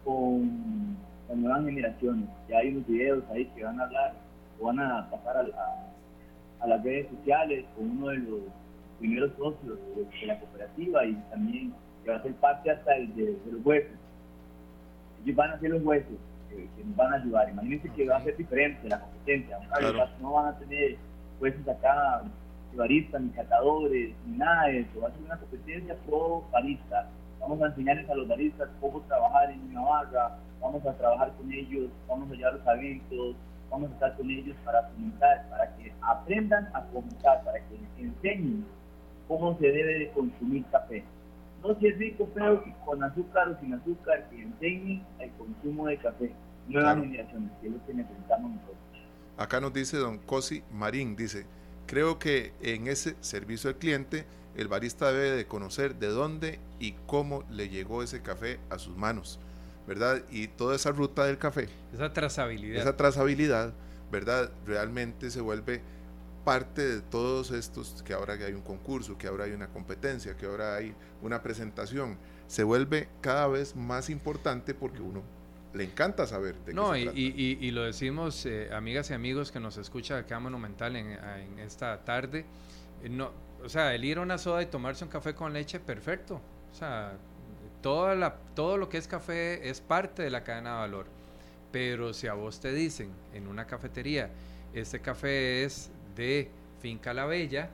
[0.04, 2.30] con las nuevas generaciones.
[2.50, 4.14] Ya hay unos videos ahí que van a hablar
[4.60, 8.40] o van a pasar a, a, las redes sociales con uno de los
[9.00, 13.38] primeros socios de, la cooperativa y también que va a ser parte hasta el de,
[13.52, 13.92] los huesos.
[15.24, 16.18] Ellos van a ser los huesos
[16.50, 17.50] que, nos van a ayudar.
[17.50, 19.60] Imagínense que va a ser diferente la competencia.
[20.22, 20.98] No van a tener
[21.40, 22.24] huesos acá
[22.76, 25.02] baristas, ni catadores, ni nada de eso.
[25.02, 27.10] Va a ser una competencia pro barista.
[27.40, 31.52] Vamos a enseñarles a los baristas cómo trabajar en una barra, vamos a trabajar con
[31.52, 33.36] ellos, vamos a llevar a eventos,
[33.70, 38.66] vamos a estar con ellos para fomentar, para que aprendan a fomentar, para que enseñen
[39.28, 41.04] cómo se debe de consumir café.
[41.62, 45.98] No si es rico, pero con azúcar o sin azúcar, que enseñen el consumo de
[45.98, 46.32] café.
[46.68, 48.78] Nuevas generaciones, que es lo que necesitamos nosotros.
[49.38, 51.46] Acá nos dice don Cosi Marín, dice,
[51.88, 56.94] Creo que en ese servicio al cliente el barista debe de conocer de dónde y
[57.06, 59.40] cómo le llegó ese café a sus manos,
[59.88, 60.24] ¿verdad?
[60.30, 61.70] Y toda esa ruta del café.
[61.94, 62.82] Esa trazabilidad.
[62.82, 63.74] Esa trazabilidad,
[64.12, 64.52] ¿verdad?
[64.66, 65.82] Realmente se vuelve
[66.44, 70.46] parte de todos estos, que ahora hay un concurso, que ahora hay una competencia, que
[70.46, 75.24] ahora hay una presentación, se vuelve cada vez más importante porque uno
[75.78, 79.14] le encanta saber de no, qué se y, y, y, lo decimos, eh, amigas y
[79.14, 82.46] amigos que nos escucha acá Monumental en, en esta tarde.
[83.04, 83.32] Eh, no,
[83.64, 86.42] o sea, el ir a una soda y tomarse un café con leche, perfecto.
[86.72, 87.14] O sea,
[87.82, 91.06] toda la, todo lo que es café es parte de la cadena de valor.
[91.72, 94.30] Pero si a vos te dicen en una cafetería,
[94.74, 96.50] este café es de
[96.82, 97.70] Finca La Bella,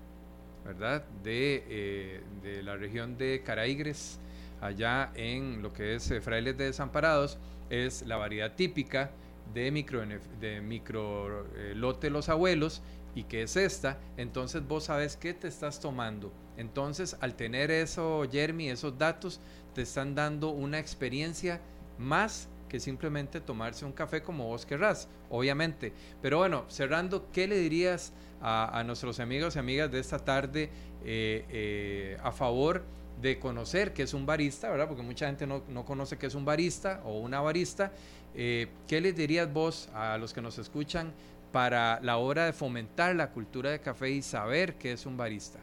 [0.66, 1.04] ¿verdad?
[1.24, 4.20] De, eh, de la región de Caraigres,
[4.64, 7.38] allá en lo que es Frailes de Desamparados,
[7.70, 9.12] es la variedad típica
[9.54, 10.04] de micro,
[10.40, 12.82] de micro eh, lote los abuelos
[13.16, 16.32] y que es esta, entonces vos sabes qué te estás tomando.
[16.58, 19.40] Entonces, al tener eso, Jeremy, esos datos,
[19.76, 21.60] te están dando una experiencia
[21.98, 25.94] más que simplemente tomarse un café como vos querrás, obviamente.
[26.22, 30.70] Pero bueno, cerrando, ¿qué le dirías a, nuestros amigos y amigas de esta tarde
[31.06, 32.84] eh, eh, a favor
[33.22, 34.88] de conocer qué es un barista, ¿verdad?
[34.88, 37.92] Porque mucha gente no, conoce qué es un barista o una barista.
[38.36, 41.14] Eh, ¿Qué les dirías vos a los que nos escuchan
[41.52, 45.60] para la hora de fomentar la cultura de café y saber qué es un barista?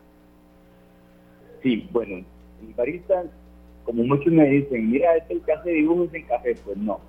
[1.63, 2.25] Sí, bueno,
[2.63, 3.25] el barista,
[3.85, 7.01] como muchos me dicen, mira, este el que hace dibujos en café, pues no.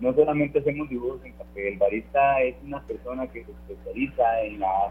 [0.00, 4.60] No solamente hacemos dibujos en café, el barista es una persona que se especializa en
[4.60, 4.90] la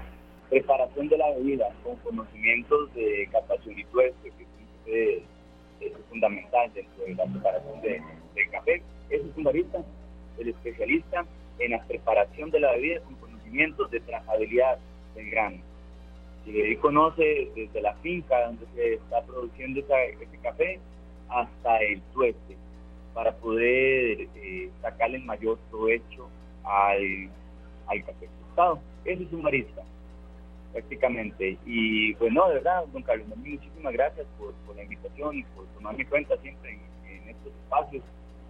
[0.50, 4.51] preparación de la bebida con conocimientos de captación y tueste, que
[4.92, 5.24] es,
[6.10, 8.02] fundamental dentro de la preparación de,
[8.52, 8.84] café.
[9.10, 9.84] Ese es un barista,
[10.38, 11.26] el especialista
[11.60, 14.78] en la preparación de la bebida con conocimientos de trazabilidad
[15.16, 15.58] del grano.
[16.46, 20.80] Si conoce desde la finca donde se está produciendo ese café
[21.30, 22.58] hasta el tueste
[23.14, 26.30] para poder eh, sacarle el mayor provecho
[26.64, 27.30] al,
[27.88, 28.80] café tostado.
[29.06, 29.84] Ese es un barista
[30.72, 31.58] prácticamente.
[31.66, 36.06] Y pues no, de verdad, don Carlos, muchísimas gracias por, la invitación y por tomarme
[36.06, 38.04] cuenta siempre en, estos espacios.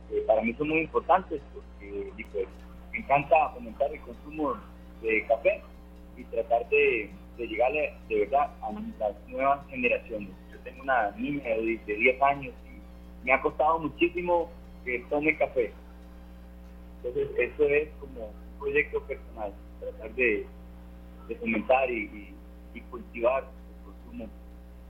[0.10, 2.48] que para mí son muy importantes porque pues,
[2.92, 4.56] me encanta fomentar el consumo
[5.02, 5.62] de café
[6.18, 10.30] y tratar de, de llegarle de verdad a las nuevas generaciones.
[10.52, 14.50] Yo tengo una niña de, de 10 años y me ha costado muchísimo
[14.86, 15.72] que tome café.
[16.98, 20.46] Entonces, eso es como un proyecto personal, tratar de
[21.32, 22.34] de fomentar y,
[22.90, 24.30] cultivar el consumo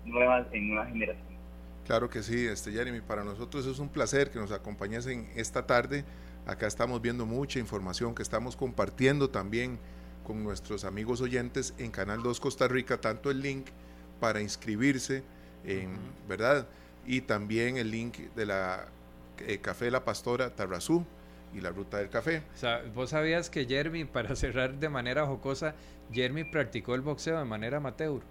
[0.05, 1.39] nuevas, en nuevas generaciones.
[1.85, 5.65] Claro que sí, este Jeremy, para nosotros es un placer que nos acompañes en esta
[5.65, 6.03] tarde.
[6.45, 9.77] Acá estamos viendo mucha información que estamos compartiendo también
[10.25, 13.67] con nuestros amigos oyentes en Canal 2 Costa Rica, tanto el link
[14.19, 15.23] para inscribirse,
[15.65, 15.91] en,
[16.27, 16.67] ¿verdad?
[17.05, 18.87] Y también el link de la
[19.39, 21.05] eh, Café La Pastora Tarrazú
[21.53, 22.43] y la Ruta del Café.
[22.53, 25.75] O sea, vos sabías que Jeremy, para cerrar de manera jocosa,
[26.11, 28.21] Jeremy practicó el boxeo de manera amateur.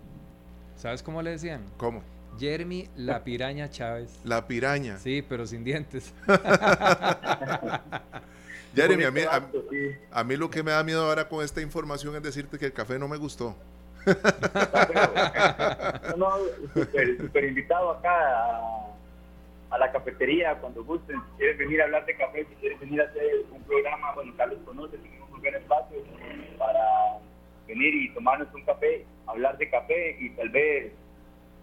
[0.77, 1.65] ¿Sabes cómo le decían?
[1.77, 2.03] ¿Cómo?
[2.39, 4.21] Jeremy la piraña Chávez.
[4.25, 4.99] La piraña.
[4.99, 6.13] Sí, pero sin dientes.
[8.75, 9.21] Jeremy, a mí,
[10.13, 12.73] a, mí, lo que me da miedo ahora con esta información es decirte que el
[12.73, 13.57] café no me gustó.
[16.17, 16.31] no, no,
[17.19, 18.95] súper invitado acá a,
[19.79, 21.17] la cafetería cuando gusten.
[21.17, 24.33] Si quieres venir a hablar de café, si quieres venir a hacer un programa, bueno,
[24.37, 25.99] Carlos conoce, tenemos un buen espacio
[26.59, 27.19] para
[27.67, 30.93] venir y tomarnos un café, hablar de café y tal vez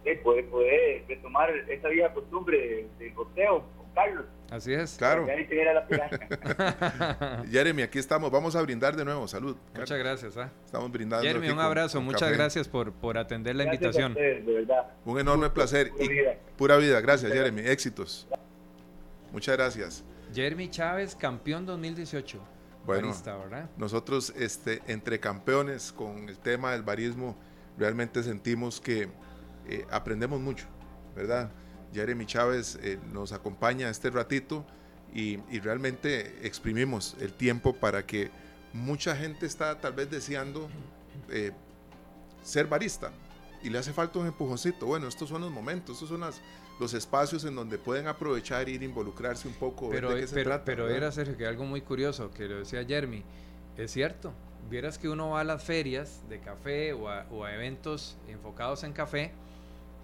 [0.06, 4.26] eh, poder, poder retomar esa vieja costumbre del boxeo con Carlos.
[4.50, 4.96] Así es.
[4.98, 5.28] Claro.
[7.52, 8.32] Jeremy, aquí estamos.
[8.32, 9.28] Vamos a brindar de nuevo.
[9.28, 9.58] Salud.
[9.76, 10.38] Muchas gracias.
[10.38, 10.52] ¿ah?
[10.66, 11.26] Estamos brindando.
[11.26, 12.02] Jeremy, un abrazo.
[12.02, 14.14] Muchas gracias por, por atender la invitación.
[14.14, 14.92] de verdad.
[15.04, 15.92] Un enorme placer.
[15.92, 16.36] Pura vida.
[16.58, 17.02] pura vida.
[17.02, 17.62] Gracias, Jeremy.
[17.62, 18.28] Éxitos.
[19.32, 20.06] Muchas gracias.
[20.34, 22.40] Jeremy Chávez, campeón 2018.
[22.86, 23.14] Bueno,
[23.76, 27.36] nosotros este, entre campeones con el tema del barismo
[27.78, 29.10] realmente sentimos que
[29.68, 30.66] eh, aprendemos mucho,
[31.16, 31.52] ¿verdad?
[31.94, 34.66] Jeremy Chávez eh, nos acompaña este ratito
[35.14, 38.30] y, realmente exprimimos el tiempo para que
[38.74, 40.70] mucha gente está tal vez deseando
[41.30, 41.52] eh,
[42.44, 43.12] ser barista
[43.64, 44.86] y le hace falta un empujoncito.
[44.86, 46.40] Bueno, estos son los momentos, estos son las,
[46.80, 49.90] los espacios en donde pueden aprovechar e ir involucrarse un poco.
[49.90, 50.10] Pero,
[50.64, 53.24] pero, era Sergio, que algo muy curioso, que lo decía Jeremy,
[53.76, 54.34] es cierto,
[54.70, 58.84] vieras que uno va a las ferias de café o a, o a eventos enfocados
[58.84, 59.34] en café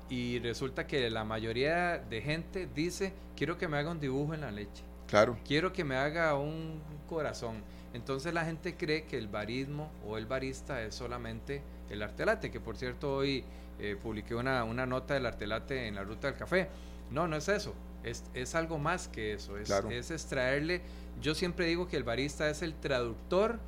[0.10, 4.42] y resulta que la mayoría de gente dice, quiero que me haga un dibujo en
[4.42, 4.84] la leche.
[5.08, 5.38] Claro.
[5.46, 7.64] Quiero que me haga un corazón.
[7.94, 12.60] Entonces la gente cree que el barismo o el barista es solamente el artelate, que
[12.60, 13.44] por cierto hoy
[13.80, 16.70] eh, publiqué una, una, nota del artelate en la ruta del café.
[17.12, 20.82] No, no es eso, es, es algo más que eso, es, es extraerle,
[21.22, 23.60] yo siempre digo que el barista es el traductor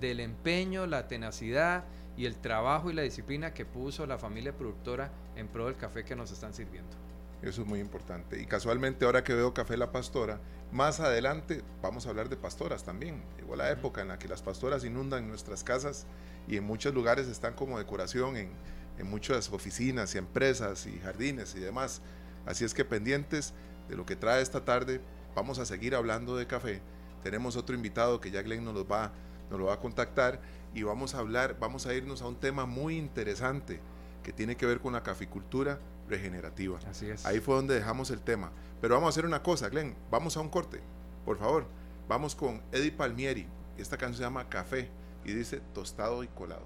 [0.00, 1.84] del empeño, la tenacidad
[2.16, 6.04] y el trabajo y la disciplina que puso la familia productora en pro del café
[6.04, 6.96] que nos están sirviendo.
[7.42, 8.40] Eso es muy importante.
[8.40, 10.40] Y casualmente ahora que veo Café La Pastora,
[10.72, 13.22] más adelante vamos a hablar de pastoras también.
[13.36, 16.06] Llegó la época en la que las pastoras inundan nuestras casas
[16.48, 18.50] y en muchos lugares están como decoración en,
[18.98, 22.00] en muchas oficinas y empresas y jardines y demás.
[22.46, 23.52] Así es que pendientes
[23.88, 25.00] de lo que trae esta tarde,
[25.34, 26.80] vamos a seguir hablando de café.
[27.22, 29.12] Tenemos otro invitado que ya Glenn nos, va,
[29.50, 30.40] nos lo va a contactar
[30.74, 33.80] y vamos a hablar, vamos a irnos a un tema muy interesante
[34.22, 36.78] que tiene que ver con la caficultura regenerativa.
[36.88, 37.24] Así es.
[37.26, 38.50] Ahí fue donde dejamos el tema.
[38.80, 40.80] Pero vamos a hacer una cosa, Glenn, vamos a un corte,
[41.24, 41.66] por favor.
[42.08, 43.46] Vamos con Eddie Palmieri.
[43.78, 44.90] Esta canción se llama Café
[45.24, 46.64] y dice tostado y colado.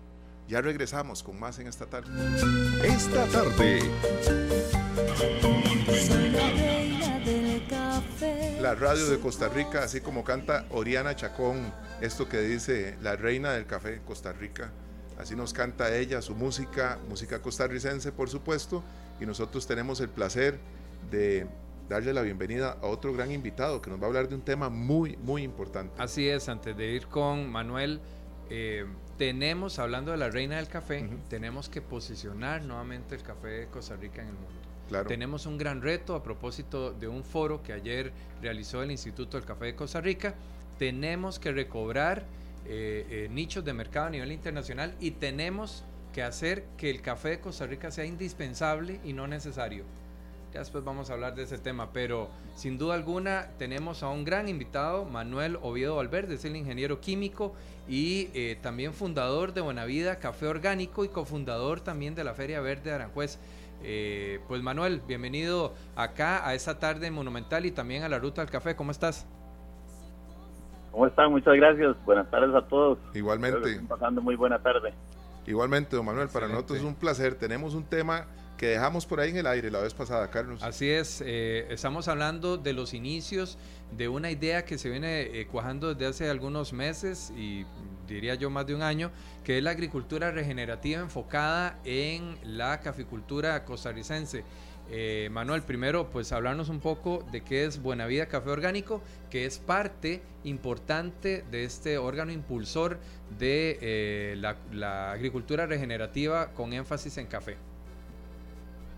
[0.48, 2.10] Ya regresamos con más en esta tarde.
[2.84, 3.80] Esta tarde.
[8.60, 13.52] La radio de Costa Rica, así como canta Oriana Chacón, esto que dice la reina
[13.52, 14.70] del café de Costa Rica.
[15.18, 18.84] Así nos canta ella, su música, música costarricense, por supuesto.
[19.18, 20.58] Y nosotros tenemos el placer
[21.10, 21.46] de
[21.88, 24.68] darle la bienvenida a otro gran invitado que nos va a hablar de un tema
[24.68, 25.94] muy, muy importante.
[25.96, 27.98] Así es, antes de ir con Manuel,
[28.50, 28.84] eh,
[29.16, 33.96] tenemos, hablando de la reina del café, tenemos que posicionar nuevamente el café de Costa
[33.96, 34.69] Rica en el mundo.
[35.06, 39.46] Tenemos un gran reto a propósito de un foro que ayer realizó el Instituto del
[39.46, 40.34] Café de Costa Rica.
[40.78, 42.24] Tenemos que recobrar
[42.66, 47.30] eh, eh, nichos de mercado a nivel internacional y tenemos que hacer que el café
[47.30, 49.84] de Costa Rica sea indispensable y no necesario.
[50.52, 54.24] Ya después vamos a hablar de ese tema, pero sin duda alguna tenemos a un
[54.24, 57.54] gran invitado, Manuel Oviedo Valverde, es el ingeniero químico
[57.88, 62.90] y eh, también fundador de Buenavida Café Orgánico y cofundador también de la Feria Verde
[62.90, 63.38] de Aranjuez.
[63.82, 68.50] Eh, pues Manuel, bienvenido acá a esta tarde monumental y también a la Ruta del
[68.50, 68.76] Café.
[68.76, 69.26] ¿Cómo estás?
[70.92, 71.30] ¿Cómo están?
[71.30, 71.96] Muchas gracias.
[72.04, 72.98] Buenas tardes a todos.
[73.14, 73.80] Igualmente.
[73.88, 74.92] pasando muy buena tarde.
[75.46, 77.34] Igualmente, don Manuel, para nosotros es un placer.
[77.34, 78.26] Tenemos un tema
[78.60, 80.62] que dejamos por ahí en el aire la vez pasada, Carlos.
[80.62, 83.56] Así es, eh, estamos hablando de los inicios
[83.96, 87.64] de una idea que se viene eh, cuajando desde hace algunos meses y
[88.06, 89.12] diría yo más de un año,
[89.44, 94.44] que es la agricultura regenerativa enfocada en la caficultura costarricense.
[94.90, 99.46] Eh, Manuel, primero, pues hablarnos un poco de qué es Buena Vida Café Orgánico, que
[99.46, 102.98] es parte importante de este órgano impulsor
[103.38, 107.69] de la, agricultura regenerativa con énfasis en café.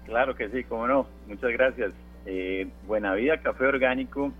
[0.04, 1.06] Claro que sí, cómo no.
[1.26, 1.92] Muchas gracias.
[2.26, 4.32] Eh, Buena Vida Café Orgánico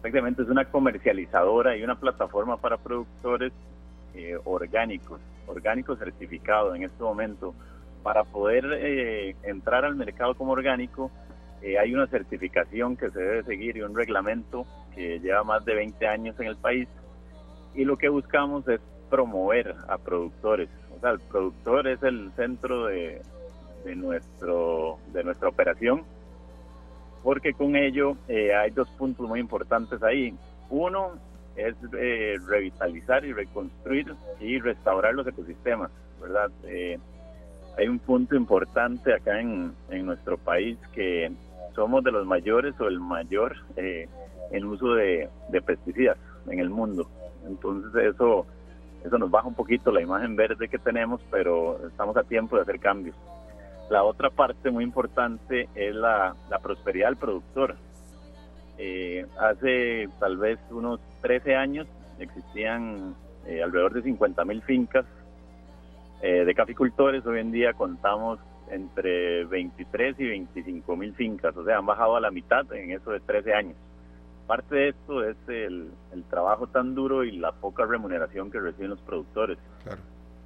[0.00, 3.52] prácticamente es una comercializadora y una plataforma para productores
[4.44, 7.54] orgánicos, orgánicos certificados en este momento
[8.02, 11.10] para poder eh, entrar al mercado como orgánico
[11.62, 15.76] eh, hay una certificación que se debe seguir y un reglamento que lleva más de
[15.76, 16.88] 20 años en el país
[17.74, 20.68] y lo que buscamos es promover a productores.
[20.96, 23.22] O sea, el productor es el centro de,
[23.84, 26.04] de nuestro, de nuestra operación
[27.22, 30.34] porque con ello eh, hay dos puntos muy importantes ahí.
[30.70, 31.12] Uno
[31.54, 31.76] es
[32.48, 35.90] revitalizar y reconstruir y restaurar los ecosistemas,
[36.20, 36.50] ¿verdad?
[37.78, 41.30] hay un punto importante acá en, nuestro país que
[41.74, 44.08] somos de los mayores o el mayor eh,
[44.50, 45.28] en uso de,
[45.64, 46.18] pesticidas
[46.48, 47.08] en el mundo.
[47.46, 48.46] Entonces eso,
[49.04, 52.62] eso nos baja un poquito la imagen verde que tenemos, pero estamos a tiempo de
[52.62, 53.16] hacer cambios.
[53.90, 57.76] La otra parte muy importante es la, prosperidad del productor.
[58.78, 61.86] Eh, hace tal vez unos 13 años
[62.18, 63.14] existían
[63.46, 65.04] eh, alrededor de 50 mil fincas
[66.22, 68.38] eh, de caficultores, hoy en día contamos
[68.70, 73.10] entre 23 y 25 mil fincas, o sea, han bajado a la mitad en eso
[73.10, 73.76] de 13 años.
[74.46, 75.90] Parte de esto es el,
[76.30, 79.58] trabajo tan duro y la poca remuneración que reciben los productores.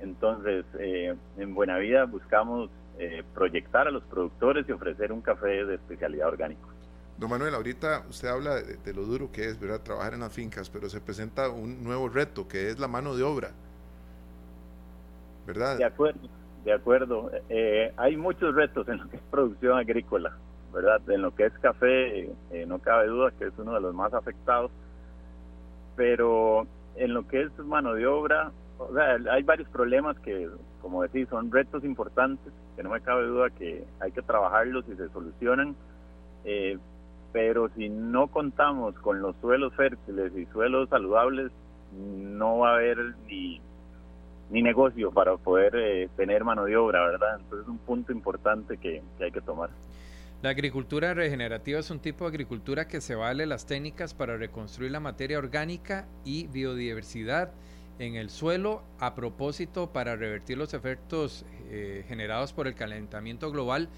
[0.01, 5.65] Entonces, eh, en Buena Vida buscamos eh, proyectar a los productores y ofrecer un café
[5.65, 6.69] de especialidad orgánico.
[7.19, 9.81] Don Manuel, ahorita usted habla de, de, lo duro que es ¿verdad?
[9.81, 13.23] trabajar en las fincas, pero se presenta un nuevo reto que es la mano de
[13.23, 13.53] obra.
[15.47, 15.79] ¿verdad?
[15.79, 16.29] De acuerdo,
[16.65, 17.31] de acuerdo.
[17.49, 20.37] Eh, hay muchos retos en lo que es producción agrícola,
[20.73, 21.01] ¿verdad?
[21.09, 24.13] En lo que es café, eh, no cabe duda que es uno de los más
[24.13, 24.71] afectados,
[25.95, 30.51] pero en lo que es mano de obra, o sea, hay varios problemas que,
[30.83, 34.97] como decís, son retos importantes, que no me cabe duda que hay que trabajarlos y
[34.97, 35.75] se solucionan,
[36.45, 36.79] eh,
[37.33, 41.51] pero si no contamos con los suelos fértiles y suelos saludables,
[41.93, 43.61] no va a haber ni
[44.51, 47.41] ni negocio para poder eh, tener mano de obra, ¿verdad?
[47.41, 49.71] Entonces es un punto importante que, hay que tomar.
[50.43, 54.93] La agricultura regenerativa es un tipo de agricultura que se vale las técnicas para reconstruir
[54.93, 57.53] la materia orgánica y biodiversidad
[57.99, 63.89] en el suelo a propósito para revertir los efectos eh, generados por el calentamiento global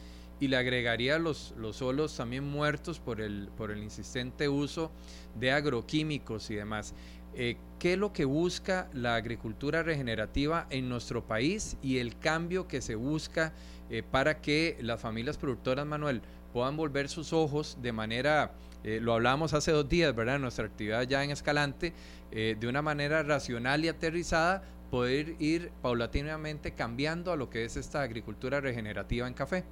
[0.41, 4.91] y le agregaría los, los suelos también muertos por el, por el insistente uso
[5.35, 6.95] de agroquímicos y demás.
[7.35, 12.67] Eh, qué es lo que busca la agricultura regenerativa en nuestro país y el cambio
[12.67, 13.53] que se busca
[13.91, 16.23] eh, para que las familias productoras, Manuel,
[16.53, 18.53] puedan volver sus ojos de manera,
[18.85, 20.39] eh, lo hablábamos hace dos días, ¿verdad?
[20.39, 21.93] Nuestra actividad ya en Escalante,
[22.31, 28.03] de una manera racional y aterrizada, poder ir paulatinamente cambiando a lo que es esta
[28.03, 29.65] agricultura regenerativa en café.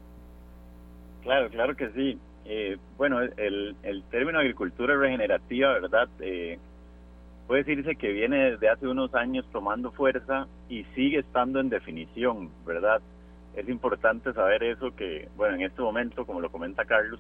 [1.23, 2.19] Claro, claro que sí.
[2.45, 6.09] Eh, bueno, el, el, término agricultura regenerativa, ¿verdad?
[6.21, 6.59] Eh,
[7.47, 12.51] puede decirse que viene desde hace unos años tomando fuerza y sigue estando en definición,
[12.65, 13.03] ¿verdad?
[13.57, 17.19] Es importante saber eso que, bueno, en este momento, como lo comenta Carlos,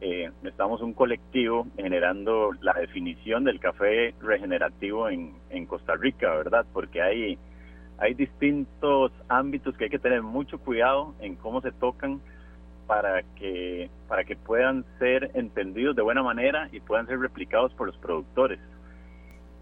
[0.00, 6.64] eh, estamos un colectivo generando la definición del café regenerativo en, en Costa Rica, ¿verdad?
[6.72, 7.38] Porque hay,
[7.98, 12.20] hay distintos ámbitos que hay que tener mucho cuidado en cómo se tocan
[12.86, 17.88] para que, para que puedan ser entendidos de buena manera y puedan ser replicados por
[17.88, 18.60] los productores.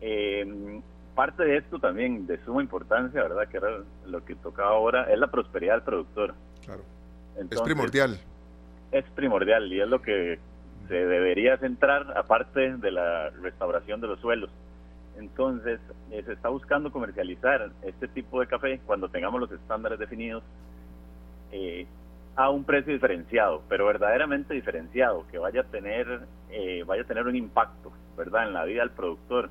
[0.01, 0.81] Eh,
[1.15, 3.49] parte de esto también de suma importancia, ¿verdad?
[3.49, 3.69] Que era
[4.07, 6.35] lo que tocaba ahora, es la prosperidad del productor.
[6.65, 6.83] Claro.
[7.37, 8.21] es primordial.
[8.93, 10.39] Es primordial y es lo que
[10.89, 14.51] se debería centrar, aparte de la restauración de los suelos.
[15.19, 15.81] Entonces,
[16.11, 20.43] eh, se está buscando comercializar este tipo de café cuando tengamos los estándares definidos
[21.53, 21.87] eh,
[22.37, 26.21] a un precio diferenciado, pero verdaderamente diferenciado, que vaya a tener,
[26.51, 29.49] eh, vaya a tener un impacto, ¿verdad?, en la vida del productor,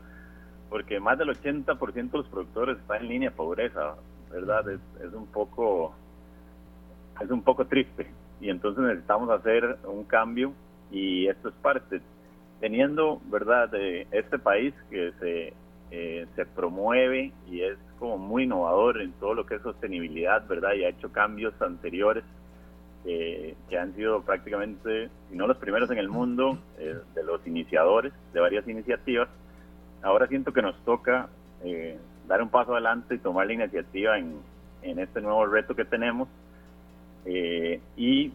[0.69, 3.95] porque más del 80% de los productores están en línea de pobreza,
[4.31, 4.69] ¿verdad?
[4.69, 5.95] Es, es un poco,
[7.19, 8.07] es un poco triste,
[8.41, 10.53] y entonces necesitamos hacer un cambio,
[10.91, 12.01] y esto es parte,
[12.59, 15.53] teniendo, ¿verdad?, de este país que se,
[15.91, 20.73] eh, se promueve y es como muy innovador en todo lo que es sostenibilidad, ¿verdad?,
[20.73, 22.23] y ha hecho cambios anteriores
[23.05, 28.11] que han sido prácticamente, si no los primeros en el mundo, eh, de los iniciadores
[28.33, 29.29] de varias iniciativas.
[30.01, 31.29] Ahora siento que nos toca
[31.63, 34.39] eh, dar un paso adelante y tomar la iniciativa en,
[34.81, 36.27] en este nuevo reto que tenemos
[37.26, 38.32] eh, y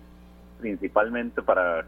[0.58, 1.84] principalmente para,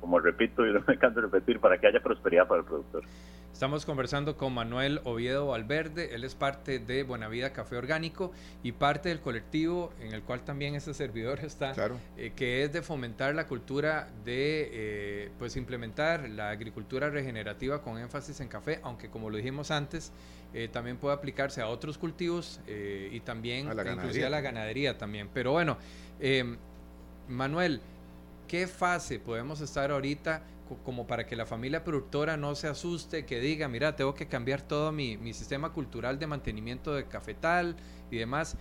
[0.00, 3.04] como repito y no me canso de repetir, para que haya prosperidad para el productor.
[3.52, 8.32] Estamos conversando con Manuel Oviedo Valverde, él es parte de Buenavida Café Orgánico
[8.62, 11.74] y parte del colectivo en el cual también este servidor está,
[12.16, 17.98] eh, que es de fomentar la cultura de eh, pues implementar la agricultura regenerativa con
[17.98, 20.10] énfasis en café, aunque como lo dijimos antes,
[20.54, 25.28] eh, también puede aplicarse a otros cultivos y también inclusive a la ganadería también.
[25.34, 25.76] Pero bueno,
[27.28, 27.82] Manuel,
[28.48, 30.42] ¿qué fase podemos estar ahorita
[30.78, 34.62] como para que la familia productora no se asuste, que diga, mira, tengo que cambiar
[34.62, 37.76] todo mi, sistema cultural de mantenimiento de cafetal
[38.10, 38.56] y demás.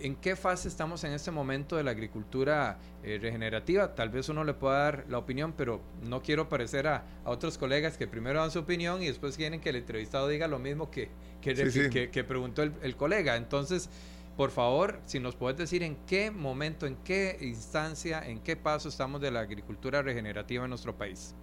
[0.00, 3.94] ¿En qué fase estamos en este momento de la agricultura eh, regenerativa?
[3.94, 7.98] Tal vez uno le pueda dar la opinión, pero no quiero parecer a, otros colegas
[7.98, 11.10] que primero dan su opinión y después quieren que el entrevistado diga lo mismo que,
[11.42, 13.36] que, preguntó el, el colega.
[13.36, 13.90] Entonces,
[14.36, 18.88] por favor, si nos puedes decir en qué momento, en qué instancia, en qué paso
[18.88, 21.34] estamos de la agricultura regenerativa en nuestro país.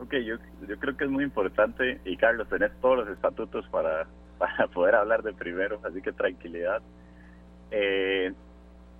[0.00, 0.36] Ok, yo,
[0.78, 4.06] creo que es muy importante, y Carlos, tenés todos los estatutos para,
[4.38, 6.82] para poder hablar de primero, así que tranquilidad.
[7.70, 8.32] Eh,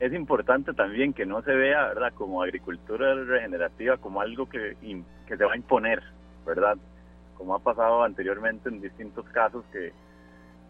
[0.00, 4.76] es importante también que no se vea, ¿verdad?, como agricultura regenerativa como algo que,
[5.26, 6.02] que se va a imponer,
[6.46, 6.76] ¿verdad?
[7.36, 9.92] Como ha pasado anteriormente en distintos casos que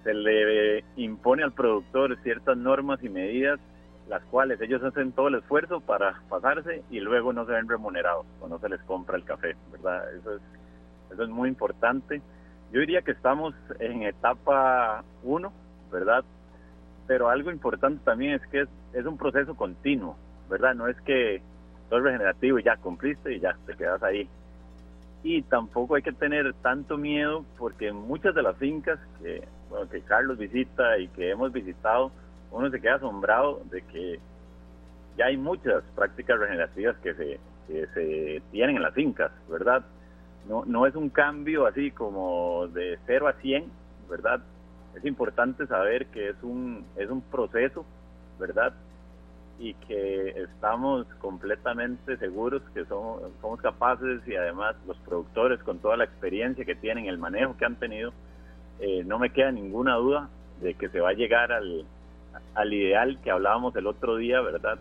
[0.05, 3.61] se le impone al productor ciertas normas y medidas,
[4.09, 8.26] las cuales ellos hacen todo el esfuerzo para pasarse y luego no se ven remunerados
[8.40, 10.12] o no se les compra el café, ¿verdad?
[10.14, 10.42] Eso es,
[11.12, 12.22] eso es muy importante.
[12.72, 15.53] Yo diría que estamos en etapa 1,
[15.92, 16.24] ¿verdad?
[17.07, 20.16] Pero algo importante también es que es, es un proceso continuo,
[20.49, 20.74] ¿verdad?
[20.74, 21.42] No es que
[21.88, 24.28] todo regenerativo y ya cumpliste y ya te quedas ahí.
[25.22, 30.00] Y tampoco hay que tener tanto miedo porque muchas de las fincas que bueno, que
[30.02, 32.10] Carlos visita y que hemos visitado,
[32.50, 34.18] uno se queda asombrado de que
[35.16, 39.84] ya hay muchas prácticas regenerativas que se, que se tienen en las fincas, ¿verdad?
[40.48, 43.70] No, no es un cambio así como de 0 a 100,
[44.08, 44.40] ¿verdad?
[44.94, 47.84] Es importante saber que es un, es un proceso,
[48.38, 48.72] ¿verdad?
[49.58, 55.96] Y que estamos completamente seguros que somos, somos capaces y además los productores con toda
[55.96, 58.12] la experiencia que tienen, el manejo que han tenido,
[58.81, 60.29] eh, no me queda ninguna duda
[60.61, 61.85] de que se va a llegar al,
[62.55, 64.79] al ideal que hablábamos el otro día, ¿verdad?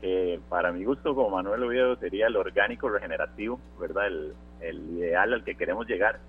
[0.00, 4.06] Que para mi gusto, como Manuel Oviedo, sería el orgánico regenerativo, ¿verdad?
[4.06, 6.20] El, el ideal al que queremos llegar.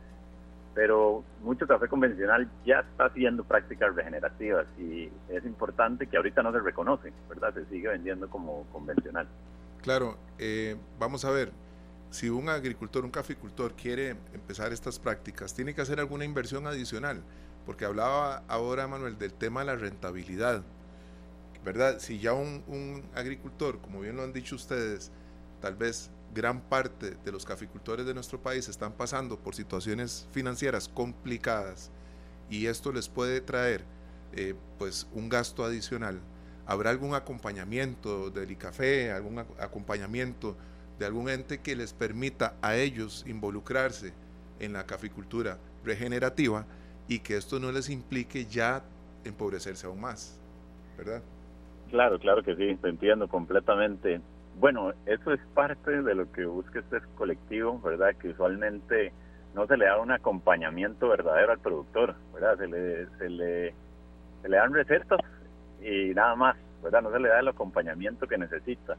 [0.76, 6.52] Pero mucho café convencional ya está haciendo prácticas regenerativas y es importante que ahorita no
[6.52, 7.54] se reconoce, ¿verdad?
[7.54, 9.28] Se sigue vendiendo como convencional.
[9.82, 11.52] Claro, eh, vamos a ver,
[12.12, 17.22] si un agricultor, un caficultor quiere empezar estas prácticas, tiene que hacer alguna inversión adicional,
[17.66, 20.64] porque hablaba ahora Manuel del tema de la rentabilidad,
[21.64, 21.99] ¿verdad?
[21.99, 25.12] Si ya un, agricultor, como bien lo han dicho ustedes,
[25.62, 30.88] tal vez gran parte de los caficultores de nuestro país están pasando por situaciones financieras
[30.88, 31.91] complicadas
[32.49, 33.84] y esto les puede traer
[34.34, 36.20] eh, pues un gasto adicional.
[36.66, 40.55] ¿Habrá algún acompañamiento del ICAFE, algún acompañamiento
[41.00, 44.14] de algún ente que les permita a ellos involucrarse
[44.60, 46.66] en la caficultura regenerativa
[47.08, 48.84] y que esto no les implique ya
[49.24, 50.39] empobrecerse aún más,
[50.97, 51.24] ¿verdad?
[51.89, 54.22] Claro, claro que sí, te entiendo completamente.
[54.60, 58.16] Bueno, eso es parte de lo que busca este colectivo, ¿verdad?
[58.18, 59.14] Que usualmente
[59.56, 62.58] no se le da un acompañamiento verdadero al productor, ¿verdad?
[62.58, 63.74] Se le, se le,
[64.41, 65.20] se le dan recetas
[65.82, 67.02] y nada más, ¿verdad?
[67.02, 68.97] No se le da el acompañamiento que necesita.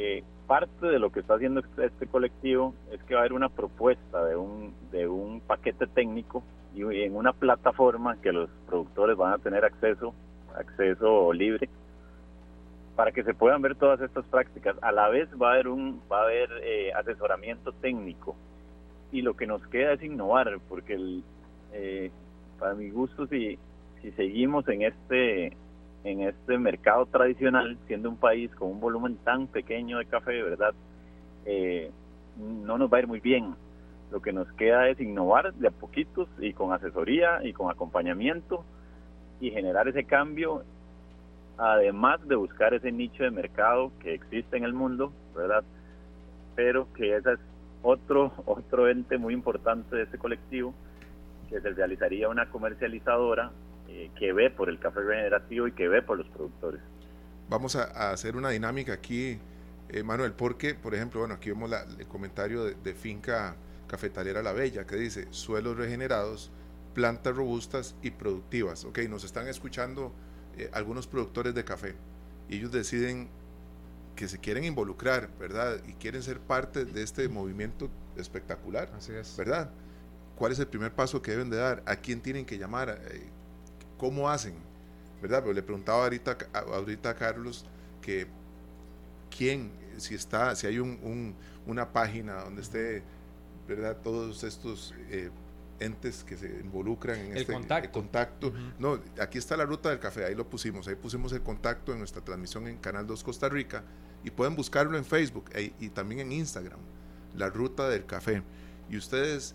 [0.00, 3.32] Eh, parte de lo que está haciendo este, este, colectivo es que va a haber
[3.32, 9.16] una propuesta de un, de un paquete técnico y en una plataforma que los productores
[9.16, 10.14] van a tener acceso,
[10.54, 11.68] acceso libre,
[12.94, 14.76] para que se puedan ver todas estas prácticas.
[14.82, 18.36] A la vez va a haber un, va a haber eh, asesoramiento técnico
[19.10, 21.24] y lo que nos queda es innovar, porque el,
[21.72, 22.12] eh,
[22.60, 23.58] para mi gusto si,
[24.00, 25.56] si seguimos en este
[26.04, 30.74] en este mercado tradicional, siendo un país con un volumen tan pequeño de café, ¿verdad?
[31.44, 31.90] Eh,
[32.36, 33.54] no nos va a ir muy bien.
[34.10, 38.64] Lo que nos queda es innovar de a poquitos y con asesoría y con acompañamiento
[39.40, 40.62] y generar ese cambio,
[41.58, 45.64] además de buscar ese nicho de mercado que existe en el mundo, ¿verdad?
[46.54, 47.40] Pero que ese es
[47.82, 50.72] otro, otro ente muy importante de este colectivo,
[51.50, 53.50] que se realizaría una comercializadora
[53.88, 56.82] eh, que ve por el café regenerativo y que ve por los productores.
[57.48, 59.38] Vamos a, hacer una dinámica aquí,
[59.88, 64.86] eh, Manuel, porque, por ejemplo, bueno, aquí vemos el comentario de, Finca Cafetalera La Bella,
[64.86, 66.52] que dice, suelos regenerados,
[66.92, 68.84] plantas robustas y productivas.
[68.84, 70.12] Ok, nos están escuchando
[70.58, 71.94] eh, algunos productores de café
[72.50, 73.30] y ellos deciden
[74.16, 75.80] que se quieren involucrar, ¿verdad?
[75.86, 79.34] Y quieren ser parte de este movimiento espectacular, Así es.
[79.38, 79.70] ¿verdad?
[80.36, 81.82] ¿Cuál es el primer paso que deben de dar?
[81.86, 83.00] ¿A quién tienen que llamar?
[83.98, 84.54] Cómo hacen,
[85.20, 85.40] ¿verdad?
[85.42, 87.66] Pero le preguntaba ahorita, ahorita a Carlos
[88.00, 88.26] que
[89.36, 91.34] quién, si está, si hay un,
[91.66, 93.02] una página donde esté,
[93.66, 93.98] ¿verdad?
[94.02, 95.30] Todos estos eh,
[95.80, 97.52] entes que se involucran en este
[97.90, 98.52] contacto.
[98.78, 101.98] No, aquí está la ruta del café, ahí lo pusimos, ahí pusimos el contacto en
[101.98, 103.84] nuestra transmisión en Canal 2 Costa Rica
[104.24, 106.80] y pueden buscarlo en Facebook e, y también en Instagram,
[107.36, 108.42] la ruta del café.
[108.90, 109.54] Y ustedes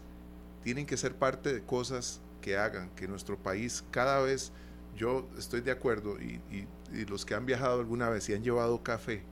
[0.63, 4.51] tienen que ser parte de cosas que hagan que nuestro país cada vez,
[4.97, 6.67] yo estoy de acuerdo, y,
[7.07, 9.23] los que han viajado alguna vez y han llevado café,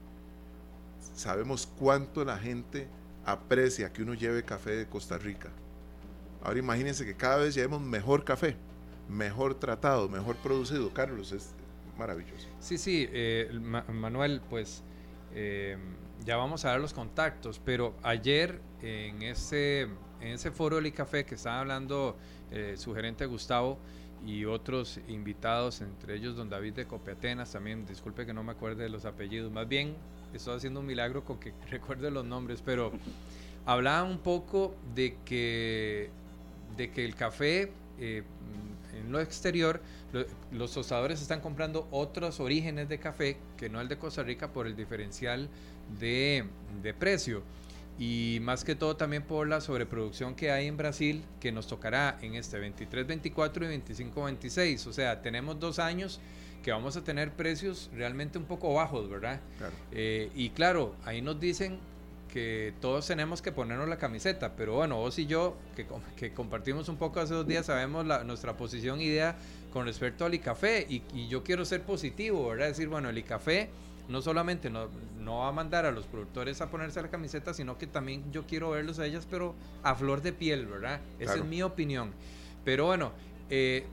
[1.14, 2.88] sabemos cuánto la gente
[3.24, 5.50] aprecia que uno lleve café de Costa Rica.
[6.42, 8.56] Ahora imagínense que cada vez llevemos mejor café,
[9.08, 10.92] mejor tratado, mejor producido.
[10.92, 11.50] Carlos, es
[11.96, 12.48] maravilloso.
[12.58, 13.48] Sí, sí, eh,
[13.92, 14.82] Manuel, pues
[15.34, 15.76] eh,
[16.24, 21.24] ya vamos a dar los contactos, pero ayer en ese, en ese foro del café
[21.24, 22.16] que estaba hablando
[22.52, 23.78] eh, su gerente Gustavo
[24.26, 28.84] y otros invitados, entre ellos don David de Copiatenas también, disculpe que no me acuerde
[28.84, 29.94] de los apellidos, más bien
[30.32, 32.92] estoy haciendo un milagro con que recuerde los nombres, pero
[33.66, 36.10] hablaban un poco de que,
[36.76, 38.22] de que el café eh,
[38.98, 39.80] en lo exterior,
[40.50, 44.66] los tostadores están comprando otros orígenes de café que no el de Costa Rica por
[44.66, 45.48] el diferencial
[45.98, 46.44] de,
[46.82, 47.42] de precio
[47.98, 52.18] y más que todo también por la sobreproducción que hay en Brasil, que nos tocará
[52.22, 54.86] en este 23-24 y 25-26.
[54.86, 56.20] O sea, tenemos dos años
[56.62, 59.40] que vamos a tener precios realmente un poco bajos, ¿verdad?
[59.90, 61.78] Eh, y claro, ahí nos dicen
[62.32, 65.86] que todos tenemos que ponernos la camiseta, pero bueno, vos y yo, que,
[66.16, 69.36] que compartimos un poco hace dos días, sabemos la, nuestra posición idea
[69.70, 72.68] con respecto al ICAFE y, y yo quiero ser positivo, ¿verdad?
[72.68, 73.68] Decir, bueno, el ICAFE
[74.12, 74.88] no solamente no,
[75.18, 78.46] no, va a mandar a los productores a ponerse la camiseta, sino que también yo
[78.46, 81.00] quiero verlos a ellas, pero a flor de piel, ¿verdad?
[81.18, 82.12] Esa es mi opinión.
[82.64, 83.12] Pero bueno,
[83.50, 83.84] eh,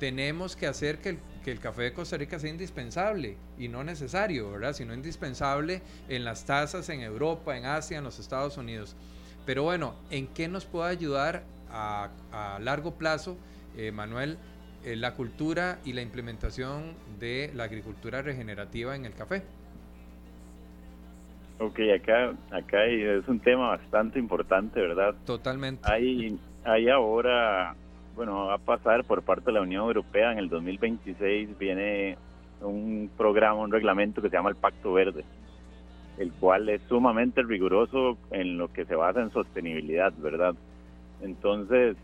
[0.00, 3.84] tenemos que hacer que el, que el, café de Costa Rica sea indispensable y no
[3.84, 4.72] necesario, ¿verdad?
[4.72, 8.96] Sino indispensable en las tasas en Europa, en Asia, en los Estados Unidos.
[9.44, 13.36] Pero bueno, ¿en qué nos puede ayudar a, a largo plazo,
[13.76, 14.38] eh, Manuel?
[14.86, 19.42] Eh, la cultura y la implementación de la agricultura regenerativa en el café.
[21.58, 25.14] Ok, acá, acá es un tema bastante importante, ¿verdad?
[25.24, 25.82] Totalmente.
[25.90, 27.74] Hay, hay ahora,
[28.14, 32.18] bueno, va a pasar por parte de la Unión Europea en el 2026, viene
[32.60, 35.24] un programa, un reglamento que se llama el Pacto Verde,
[36.18, 40.54] el cual es sumamente riguroso en lo que se basa en sostenibilidad, ¿verdad?
[41.22, 41.96] Entonces,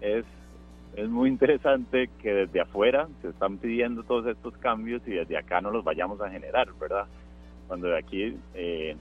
[0.00, 0.24] es
[0.96, 5.60] es muy interesante que desde afuera se están pidiendo todos estos cambios y desde acá
[5.60, 7.06] no los vayamos a generar, ¿verdad?
[7.68, 8.96] Cuando de aquí eh,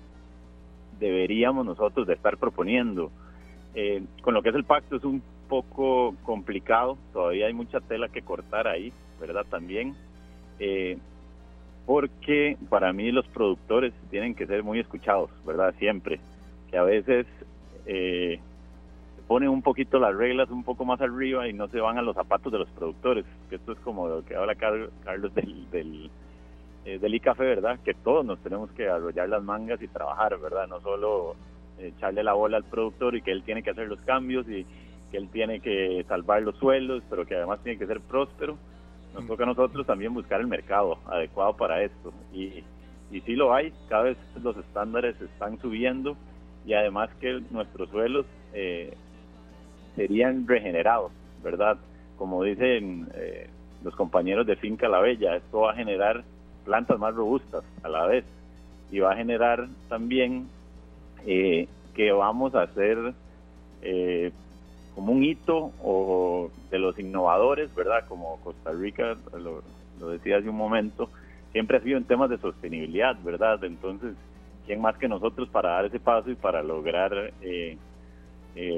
[0.99, 3.11] deberíamos nosotros de estar proponiendo.
[3.76, 8.09] Eh, con lo que es el pacto es un poco complicado, todavía hay mucha tela
[8.09, 9.45] que cortar ahí, ¿verdad?
[9.49, 9.95] También.
[10.59, 10.97] Eh,
[11.86, 15.74] porque para mí los productores tienen que ser muy escuchados, ¿verdad?
[15.78, 16.20] Siempre,
[16.72, 17.26] que a veces
[17.86, 18.39] eh,
[19.28, 22.16] ponen un poquito las reglas un poco más arriba y no se van a los
[22.16, 26.09] zapatos de los productores, que esto es como lo que habla Carlos del, del,
[26.86, 27.80] eh, del ICAFE, ¿verdad?
[27.84, 30.68] Que todos nos tenemos que arrollar las mangas y trabajar, ¿verdad?
[30.68, 31.36] No solo
[31.80, 34.66] echarle la bola al productor y que él tiene que hacer los cambios y
[35.12, 38.58] que él tiene que salvar los suelos, pero que además tiene que ser próspero.
[39.14, 39.28] Nos mm.
[39.28, 42.12] toca a nosotros también buscar el mercado adecuado para esto.
[42.34, 42.64] Y,
[43.12, 46.18] y sí lo hay, cada vez los estándares están subiendo
[46.66, 48.94] y además que nuestros suelos eh,
[49.96, 51.12] serían regenerados,
[51.44, 51.78] ¿verdad?
[52.18, 53.50] Como dicen eh,
[53.84, 56.24] los compañeros de Finca La Bella, esto va a generar
[56.64, 58.26] plantas más robustas a la vez
[58.91, 60.47] y va a generar también
[61.26, 63.14] eh, que vamos a hacer
[63.82, 64.32] eh,
[64.95, 68.05] como un hito o de los innovadores, ¿verdad?
[68.07, 69.64] Como Costa Rica, lo,
[70.11, 71.09] decía hace un momento,
[71.51, 73.64] siempre ha sido en temas de sostenibilidad, ¿verdad?
[73.64, 74.16] Entonces,
[74.66, 77.78] ¿quién más que nosotros para dar ese paso y para lograr eh,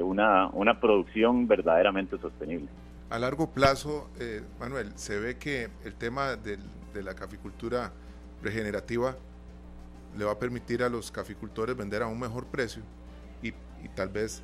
[0.02, 2.68] una, una producción verdaderamente sostenible?
[3.08, 4.10] A largo plazo,
[4.58, 7.92] Manuel, se ve que el tema de la caficultura
[8.42, 9.16] regenerativa
[10.16, 12.82] le va a permitir a los caficultores vender a un mejor precio
[13.42, 13.52] y,
[13.94, 14.42] tal vez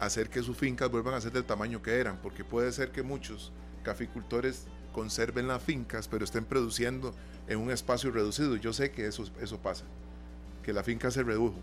[0.00, 3.04] hacer que sus fincas vuelvan a ser del tamaño que eran, porque puede ser que
[3.04, 3.52] muchos
[3.84, 7.14] caficultores conserven las fincas, pero estén produciendo
[7.46, 8.56] en un espacio reducido.
[8.56, 9.84] Yo sé que eso, eso pasa,
[10.64, 11.60] que la finca se redujo,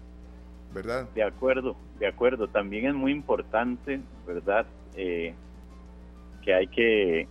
[0.74, 1.10] ¿verdad?
[1.14, 2.48] De acuerdo, de acuerdo.
[2.48, 4.66] También es muy importante, ¿verdad?
[4.96, 5.34] Eh,
[6.42, 7.28] que hay que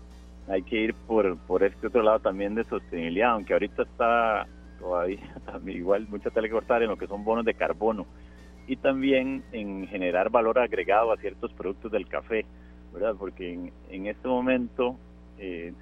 [0.48, 4.46] hay que ir por, por este otro lado también de sostenibilidad, aunque ahorita está
[4.78, 5.20] todavía
[5.66, 8.06] igual mucha tele cortar en lo que son bonos de carbono
[8.66, 12.46] y también en generar valor agregado a ciertos productos del café,
[12.92, 13.14] ¿verdad?
[13.18, 14.96] Porque en, en este momento
[15.38, 15.72] eh,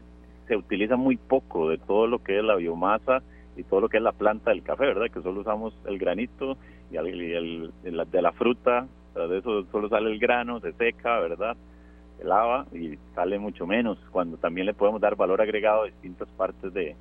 [0.46, 3.22] se utiliza muy poco de todo lo que es la biomasa
[3.56, 5.10] y todo lo que es la planta del café, ¿verdad?
[5.12, 6.56] Que solo usamos el granito
[6.90, 11.56] y el, de la fruta, de eso solo sale el grano, se seca, ¿verdad?
[12.18, 16.28] Se lava y sale mucho menos, cuando también le podemos dar valor agregado a distintas
[16.30, 16.96] partes de,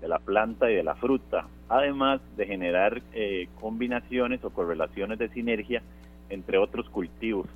[0.00, 5.28] de la planta y de la fruta, además de generar eh, combinaciones o correlaciones de
[5.30, 5.82] sinergia
[6.28, 7.46] entre otros cultivos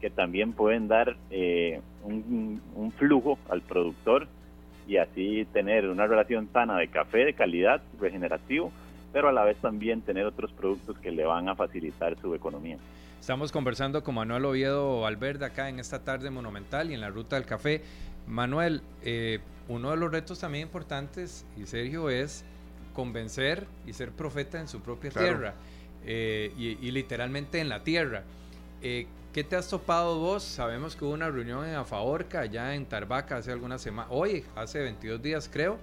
[0.00, 2.60] que también pueden dar eh, un,
[2.96, 4.28] flujo al productor
[4.86, 8.72] y así tener una relación sana de café de calidad, regenerativo,
[9.12, 12.78] pero a la vez también tener otros productos que le van a facilitar su economía.
[13.26, 17.34] Estamos conversando con Manuel Oviedo Valverde acá en esta tarde monumental y en la ruta
[17.34, 17.82] del café.
[18.28, 22.44] Manuel, eh, uno de los retos también importantes, y Sergio, es
[22.94, 25.54] convencer y ser profeta en su propia tierra
[26.04, 28.22] eh, y, literalmente en la tierra.
[28.80, 30.44] Eh, ¿Qué te has topado vos?
[30.44, 34.78] Sabemos que hubo una reunión en Afaorca, allá en Tarbaca, hace algunas semanas, hoy, hace
[34.78, 35.80] 22 días creo.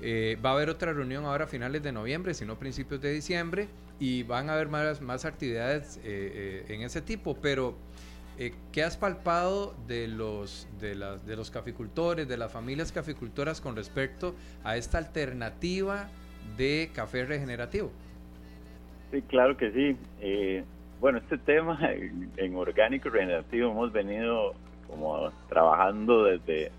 [0.00, 3.12] Eh, va a haber otra reunión ahora a finales de noviembre, si no principios de
[3.12, 3.68] diciembre,
[4.02, 7.76] y van a haber más, más actividades en ese tipo, pero
[8.38, 13.76] eh, ¿qué has palpado de los, de, de los caficultores, de las familias caficultoras con
[13.76, 14.34] respecto
[14.64, 16.08] a esta alternativa
[16.56, 17.92] de café regenerativo?
[19.10, 19.96] Sí, claro que sí.
[20.20, 20.64] Eh,
[21.00, 21.78] bueno, este tema
[22.36, 24.54] en, orgánico regenerativo hemos venido
[24.88, 26.72] como trabajando desde,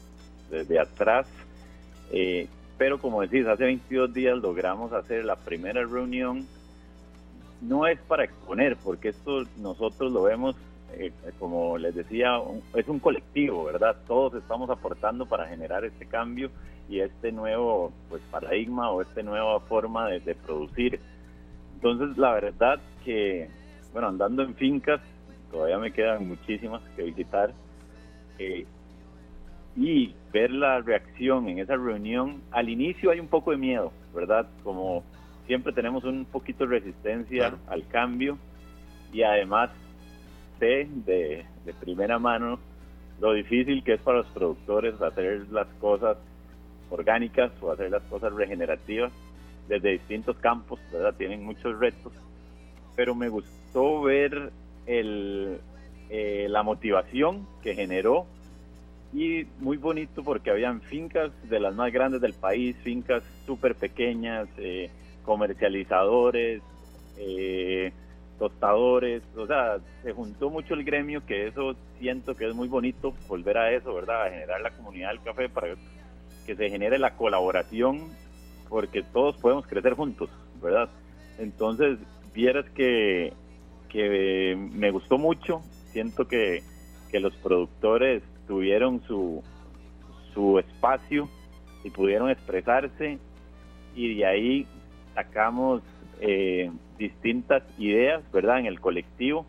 [0.50, 1.28] desde atrás,
[2.12, 2.48] eh,
[2.78, 6.48] pero como decís, hace 22 días logramos hacer la primera reunión.
[7.64, 10.56] No es para exponer, porque esto nosotros lo vemos
[10.98, 12.40] eh, como les decía,
[12.76, 13.98] es un colectivo, ¿verdad?
[14.08, 16.52] Todos estamos aportando para generar este cambio
[16.88, 21.00] y este nuevo pues paradigma o esta nueva forma de, producir.
[21.76, 23.50] Entonces, la verdad que,
[23.92, 25.02] bueno, andando en fincas,
[25.52, 27.54] todavía me quedan muchísimas que visitar.
[28.38, 28.66] Eh,
[29.76, 34.48] y ver la reacción en esa reunión, al inicio hay un poco de miedo, ¿verdad?
[34.64, 35.04] Como
[35.48, 38.38] siempre tenemos un poquito de resistencia al cambio
[39.12, 39.70] y además
[40.60, 41.46] de,
[41.80, 42.60] primera mano
[43.20, 46.18] lo difícil que es para los productores hacer las cosas
[46.90, 49.12] orgánicas o hacer las cosas regenerativas
[49.68, 51.14] desde distintos campos, ¿verdad?
[51.16, 52.14] Tienen muchos retos,
[52.96, 54.52] pero me gustó ver
[54.86, 55.60] el,
[56.10, 58.26] eh, la motivación que generó
[59.14, 64.48] y muy bonito porque habían fincas de las más grandes del país, fincas súper pequeñas,
[64.58, 64.90] eh,
[65.24, 66.62] comercializadores,
[67.18, 67.92] eh,
[68.38, 73.14] tostadores, o sea, se juntó mucho el gremio, que eso siento que es muy bonito
[73.28, 74.26] volver a eso, ¿verdad?
[74.26, 75.76] A generar la comunidad del café para
[76.46, 78.10] que se genere la colaboración,
[78.70, 80.30] porque todos podemos crecer juntos,
[80.62, 80.90] ¿verdad?
[81.38, 82.00] Entonces,
[82.34, 83.34] vieras que,
[83.90, 85.62] que me gustó mucho,
[85.92, 86.64] siento que,
[87.12, 89.44] que los productores tuvieron su,
[90.34, 91.30] su espacio
[91.84, 93.20] y pudieron expresarse
[93.96, 94.68] y de ahí
[95.14, 95.82] sacamos
[96.20, 98.60] eh, distintas ideas, ¿verdad?
[98.60, 99.46] En el colectivo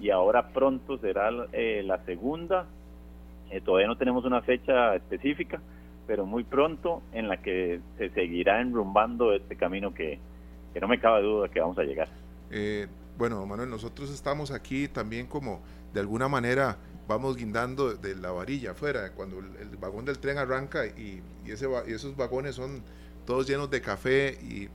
[0.00, 2.66] y ahora pronto será eh, la segunda.
[3.50, 5.60] Eh, todavía no tenemos una fecha específica,
[6.06, 10.18] pero muy pronto en la que se seguirá enrumbando este camino que,
[10.80, 12.08] no me cabe duda que vamos a llegar.
[13.16, 15.60] bueno, Manuel, nosotros estamos aquí también como
[15.92, 20.86] de alguna manera vamos guindando de la varilla afuera, cuando el, vagón del tren arranca
[20.86, 22.82] y, ese, y esos vagones son
[23.26, 24.68] todos llenos de café y,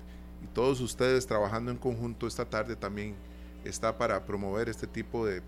[0.48, 3.16] todos ustedes trabajando en conjunto esta tarde también
[3.64, 5.42] está para promover este tipo de,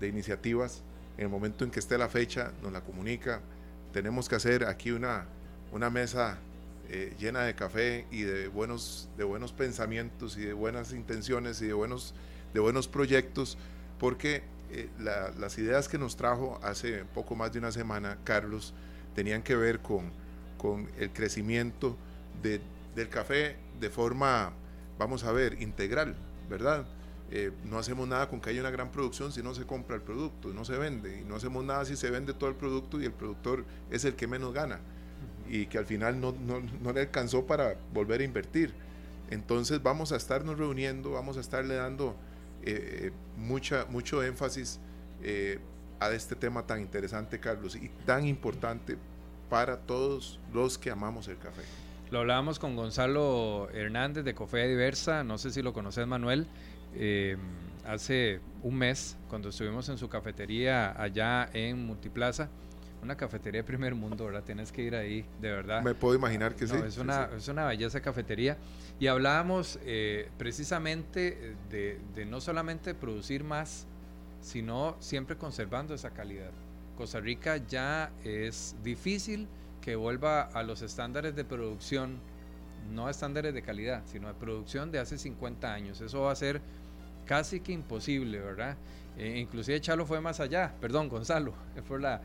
[0.00, 0.82] iniciativas.
[1.16, 3.40] En el momento en que esté la fecha, nos la comunica.
[3.92, 5.26] Tenemos que hacer aquí una,
[5.70, 6.38] una mesa
[6.88, 11.66] eh, llena de café y de buenos, de buenos pensamientos y de buenas intenciones y
[11.66, 12.14] de buenos,
[12.52, 13.56] de buenos proyectos,
[13.98, 18.74] porque eh, las ideas que nos trajo hace poco más de una semana, Carlos,
[19.14, 20.10] tenían que ver con,
[20.58, 21.96] con el crecimiento
[22.42, 22.60] de,
[22.94, 24.52] del café de forma,
[24.98, 26.14] vamos a ver, integral,
[26.48, 26.86] ¿verdad?
[27.30, 30.02] Eh, no hacemos nada con que haya una gran producción si no se compra el
[30.02, 31.20] producto, no se vende.
[31.20, 34.14] Y no hacemos nada si se vende todo el producto y el productor es el
[34.14, 34.80] que menos gana
[35.48, 38.72] y que al final no, no, no le alcanzó para volver a invertir.
[39.30, 42.14] Entonces vamos a estarnos reuniendo, vamos a estarle dando
[42.62, 44.78] eh, mucha, mucho énfasis
[45.22, 45.58] eh,
[45.98, 48.96] a este tema tan interesante, Carlos, y tan importante
[49.50, 51.62] para todos los que amamos el café.
[52.12, 56.46] Lo hablábamos con Gonzalo Hernández de Cofea Diversa, no sé si lo conoces Manuel,
[56.94, 57.38] eh,
[57.86, 62.50] hace un mes cuando estuvimos en su cafetería allá en Multiplaza,
[63.02, 64.44] una cafetería de primer mundo, ¿verdad?
[64.44, 65.82] Tienes que ir ahí, de verdad.
[65.82, 66.76] Me puedo imaginar que sí.
[66.86, 68.58] Es una, es una belleza cafetería.
[69.00, 73.86] Y hablábamos eh, precisamente de, de, no solamente producir más,
[74.42, 76.50] sino siempre conservando esa calidad.
[76.94, 79.48] Costa Rica ya es difícil
[79.82, 82.18] que vuelva a los estándares de producción,
[82.94, 86.00] no estándares de calidad, sino de producción de hace 50 años.
[86.00, 86.62] Eso va a ser
[87.26, 88.76] casi que imposible, ¿verdad?
[89.18, 91.52] Eh, inclusive Chalo fue más allá, perdón, Gonzalo,
[91.86, 92.22] fue la,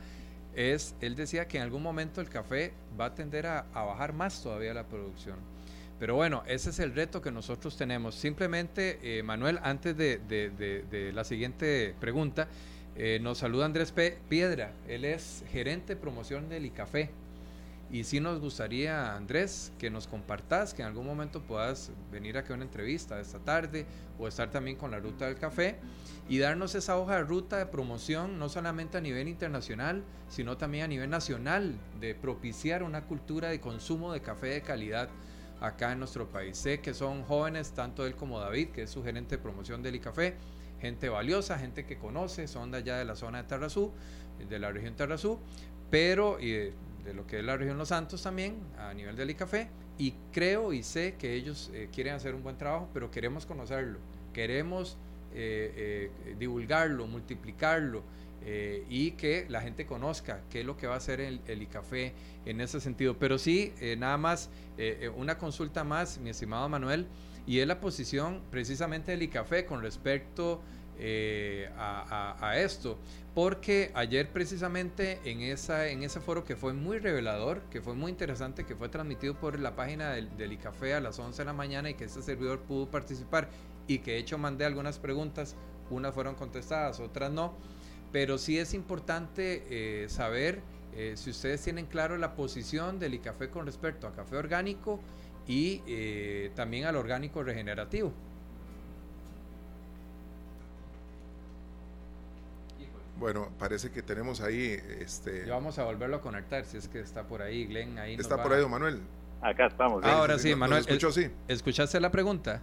[0.54, 4.42] es, él decía que en algún momento el café va a tender a, bajar más
[4.42, 5.36] todavía la producción.
[5.98, 8.14] Pero bueno, ese es el reto que nosotros tenemos.
[8.14, 12.46] Simplemente, eh, Manuel, antes de, la siguiente pregunta,
[12.96, 14.16] eh, nos saluda Andrés P.
[14.28, 14.72] Piedra.
[14.86, 17.10] Él es gerente de promoción del ICAFé.
[17.90, 22.52] Y sí nos gustaría, Andrés, que nos compartas, que en algún momento puedas venir aquí
[22.52, 23.86] a una entrevista esta tarde
[24.18, 25.76] o estar también con la ruta del café
[26.28, 30.84] y darnos esa hoja de ruta de promoción, no solamente a nivel internacional, sino también
[30.84, 35.08] a nivel nacional, de propiciar una cultura de consumo de café de calidad
[35.62, 36.58] acá en nuestro país.
[36.58, 39.94] Sé que son jóvenes, tanto él como David, que es su gerente de promoción del
[39.94, 40.36] ICAFé,
[40.78, 43.92] gente valiosa, gente que conoce, son de allá de la zona de Tarrazú,
[44.46, 45.40] de la región Tarrazú,
[45.90, 46.72] pero y
[47.04, 49.68] de lo que es la región Los Santos también, a nivel del ICAFé,
[49.98, 53.98] y creo y sé que ellos eh, quieren hacer un buen trabajo, pero queremos conocerlo,
[54.32, 54.96] queremos
[55.34, 58.02] eh, eh, divulgarlo, multiplicarlo,
[58.88, 62.14] y que la gente conozca qué es lo que va a hacer el, el ICAFé
[62.46, 63.18] en ese sentido.
[63.18, 64.48] Pero sí, nada más,
[65.16, 67.06] una consulta más, mi estimado Manuel,
[67.46, 70.62] y es la posición precisamente del ICAFé con respecto
[71.76, 72.96] a, esto
[73.38, 78.10] porque ayer precisamente en, esa, en ese foro que fue muy revelador, que fue muy
[78.10, 81.52] interesante, que fue transmitido por la página del, del ICAFE a las 11 de la
[81.52, 83.48] mañana y que este servidor pudo participar
[83.86, 85.54] y que de hecho mandé algunas preguntas,
[85.88, 87.54] unas fueron contestadas, otras no,
[88.10, 90.60] pero sí es importante eh, saber
[90.92, 94.98] eh, si ustedes tienen claro la posición del ICAFE con respecto a café orgánico
[95.46, 98.12] y eh, también al orgánico regenerativo.
[103.18, 104.76] Bueno, parece que tenemos ahí.
[105.00, 105.44] Este...
[105.46, 107.98] vamos a volverlo a conectar si es que está por ahí, Glenn.
[107.98, 109.00] Ahí está por ahí, don Manuel.
[109.40, 110.04] Acá estamos.
[110.04, 110.80] Ahora sí, Manuel.
[110.80, 111.28] Escuchó, sí.
[111.48, 112.62] ¿Escuchaste la pregunta?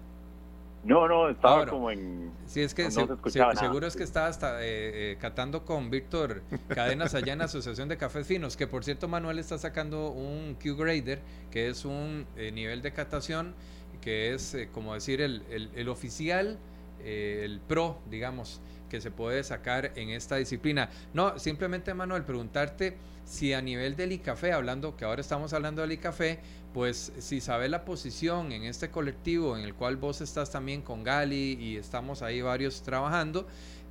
[0.86, 2.32] No, no, estaba como en.
[2.46, 7.34] Sí, es que seguro es que estaba hasta, eh, eh, catando con Víctor Cadenas allá
[7.34, 11.70] en la Asociación de Cafés Finos, que por cierto Manuel está sacando un Q-Grader, que
[11.70, 13.56] es un eh, nivel de catación,
[14.00, 16.60] que es como decir el, el, el oficial,
[17.04, 18.62] el pro, digamos,
[18.96, 20.90] que se puede sacar en esta disciplina.
[21.14, 25.92] No, simplemente Manuel, preguntarte si a nivel del ICAFE, hablando que ahora estamos hablando del
[25.92, 26.40] ICAFE,
[26.74, 31.04] pues si sabes la posición en este colectivo en el cual vos estás también con
[31.04, 33.46] Gali y estamos ahí varios trabajando,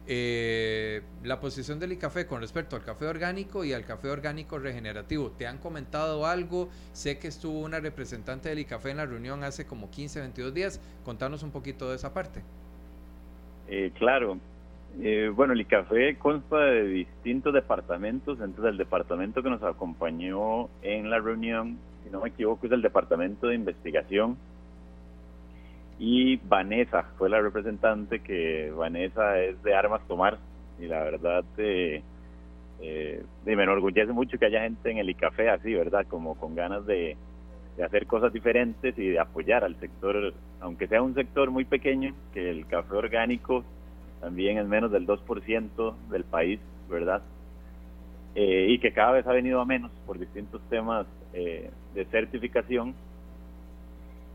[0.07, 5.33] eh, la posición del ICAFE con respecto al café orgánico y al café orgánico regenerativo.
[5.33, 6.71] ¿Te han comentado algo?
[6.95, 10.81] Sé que estuvo una representante del ICAFE en la reunión hace como 15, 22 días.
[11.05, 12.43] Contanos un poquito de esa parte.
[13.67, 14.39] Eh, claro,
[15.01, 18.39] eh, bueno, el ICAFE consta de distintos departamentos.
[18.41, 22.83] Entonces, el departamento que nos acompañó en la reunión si no me equivoco, es el
[22.83, 24.37] Departamento de Investigación.
[25.99, 30.39] Y Vanessa fue la representante, que Vanessa es de Armas Tomar.
[30.79, 32.03] Y la verdad, eh,
[32.81, 36.07] eh, me enorgullece mucho que haya gente en el ICAFE así, ¿verdad?
[36.07, 37.17] Como con ganas de,
[37.77, 42.15] de hacer cosas diferentes y de apoyar al sector, aunque sea un sector muy pequeño,
[42.35, 43.65] que el café orgánico
[44.25, 46.59] también es menos del 2% del país,
[46.89, 47.21] ¿verdad?
[48.35, 52.95] Eh, y que cada vez ha venido a menos por distintos temas eh, de certificación.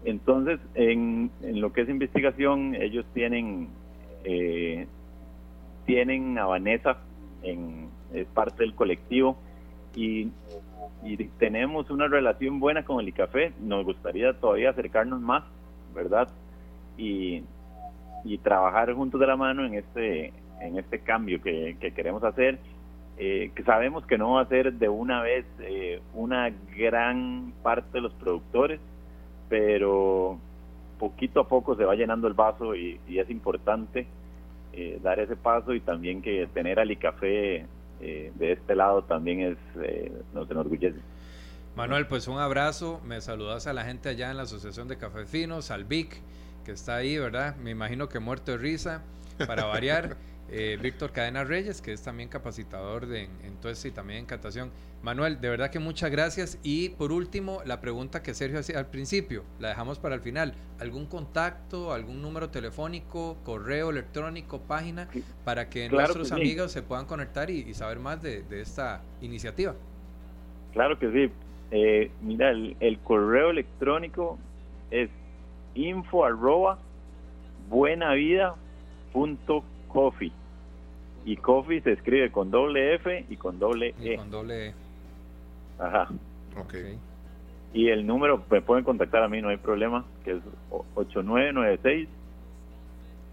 [0.06, 3.70] Entonces, en, en, lo que es investigación, ellos tienen
[4.26, 4.86] eh,
[5.88, 6.98] tienen a Vanessa,
[7.42, 9.40] en, es parte del colectivo,
[9.96, 10.30] y,
[11.04, 13.54] y, tenemos una relación buena con el ICAFE.
[13.60, 15.46] Nos gustaría todavía acercarnos más,
[15.96, 16.30] ¿verdad?
[16.96, 17.42] Y,
[18.24, 22.60] y trabajar juntos de la mano en este, en este cambio que, que queremos hacer.
[23.22, 27.90] Eh, que sabemos que no va a ser de una vez eh, una gran parte
[27.92, 28.80] de los productores,
[29.50, 30.40] pero
[30.98, 34.08] poquito a poco se va llenando el vaso y, es importante
[34.72, 37.66] eh, dar ese paso y también que tener al ICAFE
[38.00, 39.58] de este lado también es
[40.34, 41.00] nos enorgullece.
[41.76, 45.26] Manuel, pues un abrazo, me saludas a la gente allá en la Asociación de Café
[45.26, 46.22] Finos, al Vic,
[46.70, 47.56] que está ahí, ¿verdad?
[47.56, 49.02] Me imagino que muerto de risa,
[49.48, 50.16] para variar.
[50.52, 54.72] Eh, Víctor Cadena Reyes, que es también capacitador de, en, y también en cantación.
[55.04, 56.58] Manuel, de verdad que muchas gracias.
[56.64, 60.56] Y por último, la pregunta que Sergio hacía al principio, la dejamos para el final.
[60.80, 65.08] ¿Algún contacto, algún número telefónico, correo electrónico, página,
[65.46, 69.76] para que nuestros amigos se puedan conectar y, saber más de, esta iniciativa?
[70.74, 71.32] Claro que sí.
[71.70, 74.40] Eh, mira, el, el, correo electrónico
[74.90, 75.12] es
[75.88, 76.78] info arroba
[77.70, 80.32] buenavida.coffee
[81.26, 84.16] y coffee se escribe con doble F y con doble E.
[84.16, 84.74] con doble E.
[85.78, 86.08] Ajá.
[86.58, 86.74] Ok.
[87.74, 90.42] Y el número, me pueden contactar a mí, no hay problema, que es
[90.96, 92.08] 8996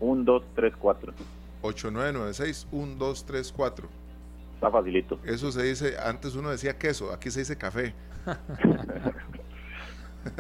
[0.01, 1.15] 1234.
[1.63, 3.89] 8996 1234.
[4.55, 5.19] Está facilito.
[5.25, 7.95] Eso se dice, antes uno decía queso, aquí se dice café.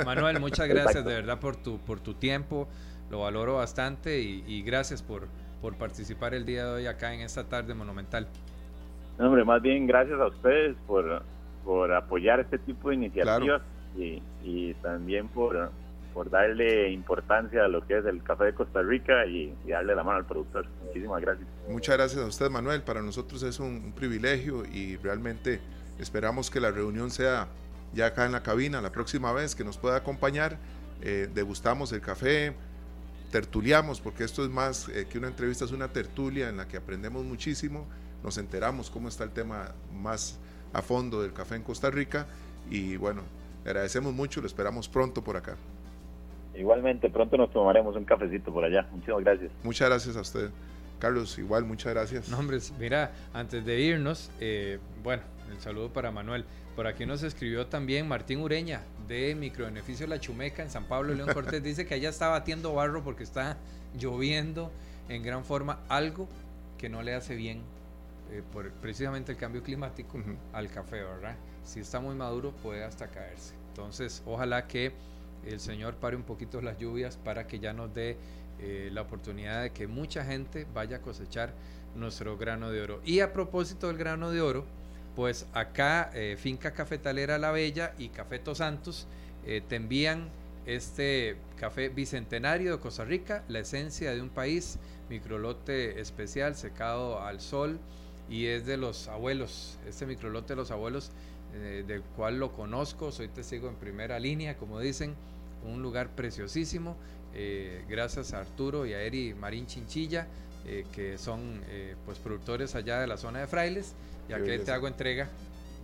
[0.04, 2.68] Manuel, muchas gracias de verdad por tu, por tu tiempo,
[3.10, 5.28] lo valoro bastante y gracias por,
[5.60, 8.28] por participar el día de hoy acá en esta tarde monumental.
[9.18, 11.22] hombre, más bien gracias a ustedes por,
[11.64, 13.62] por apoyar este tipo de iniciativas
[13.96, 15.70] y, y, también por,
[16.12, 20.04] por darle importancia a lo que es el café de Costa Rica y, darle la
[20.04, 20.66] mano al productor.
[20.84, 21.48] Muchísimas gracias.
[21.68, 22.82] Muchas gracias a usted, Manuel.
[22.82, 25.60] Para nosotros es un, privilegio y realmente
[25.98, 27.48] esperamos que la reunión sea
[27.96, 30.58] ya acá en la cabina la próxima vez que nos pueda acompañar.
[31.02, 32.54] Eh, degustamos el café,
[33.32, 36.76] tertuliamos, porque esto es más eh, que una entrevista, es una tertulia en la que
[36.76, 37.86] aprendemos muchísimo,
[38.22, 40.38] nos enteramos cómo está el tema más
[40.72, 42.26] a fondo del café en Costa Rica
[42.70, 43.22] y bueno,
[43.64, 45.56] agradecemos mucho, lo esperamos pronto por acá.
[46.54, 48.86] Igualmente, pronto nos tomaremos un cafecito por allá.
[48.92, 49.52] Muchas gracias.
[49.62, 50.50] Muchas gracias a usted.
[50.98, 52.28] Carlos, igual, muchas gracias.
[52.30, 55.22] No, hombre, mira, antes de irnos, eh, bueno,
[55.52, 56.46] el saludo para Manuel.
[56.76, 61.32] Por aquí nos escribió también Martín Ureña de Microbeneficio La Chumeca en San Pablo León
[61.32, 61.62] Cortés.
[61.62, 63.56] Dice que allá está batiendo barro porque está
[63.98, 64.70] lloviendo
[65.08, 66.28] en gran forma, algo
[66.76, 67.62] que no le hace bien
[68.30, 70.18] eh, por precisamente el cambio climático
[70.52, 71.36] al café, ¿verdad?
[71.64, 73.54] Si está muy maduro puede hasta caerse.
[73.68, 74.92] Entonces, ojalá que
[75.46, 78.18] el Señor pare un poquito las lluvias para que ya nos dé
[78.60, 81.54] eh, la oportunidad de que mucha gente vaya a cosechar
[81.94, 83.00] nuestro grano de oro.
[83.02, 84.66] Y a propósito del grano de oro,
[85.16, 89.06] pues acá eh, Finca Cafetalera La Bella y Cafeto Santos
[89.46, 90.28] eh, te envían
[90.66, 97.40] este café bicentenario de Costa Rica, la esencia de un país, microlote especial secado al
[97.40, 97.78] sol
[98.28, 101.10] y es de los abuelos, este microlote de los abuelos
[101.54, 105.14] eh, del cual lo conozco, soy testigo en primera línea, como dicen,
[105.64, 106.96] un lugar preciosísimo,
[107.88, 110.26] gracias a Arturo y a Eri Marín Chinchilla,
[110.92, 111.62] que son
[112.04, 113.94] pues productores allá de la zona de Frailes
[114.28, 115.28] ya que te hago entrega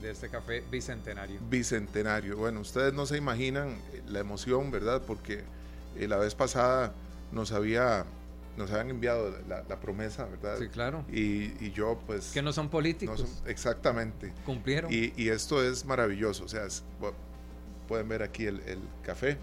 [0.00, 1.38] de este café bicentenario.
[1.48, 2.36] Bicentenario.
[2.36, 5.02] Bueno, ustedes no se imaginan eh, la emoción, ¿verdad?
[5.06, 5.44] Porque
[5.96, 6.92] eh, la vez pasada
[7.30, 8.04] nos había
[8.56, 10.58] nos habían enviado la, promesa, ¿verdad?
[10.58, 11.06] Sí, claro.
[11.10, 12.32] Y, yo, pues...
[12.32, 13.42] Que no son políticos.
[13.46, 14.30] exactamente.
[14.44, 14.92] Cumplieron.
[14.92, 16.44] Y, esto es maravilloso.
[16.44, 16.66] O sea,
[17.88, 19.38] pueden ver aquí el, el, café.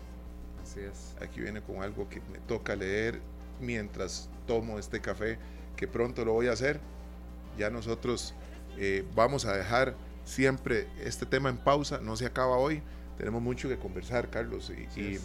[0.62, 1.16] Así es.
[1.24, 3.20] Aquí viene con algo que me toca leer
[3.60, 5.38] mientras tomo este café,
[5.76, 6.80] que pronto lo voy a hacer.
[7.58, 8.34] Ya nosotros
[8.78, 12.82] eh, vamos a dejar siempre este tema en pausa, no se acaba hoy,
[13.18, 15.20] tenemos mucho que conversar, Carlos, y,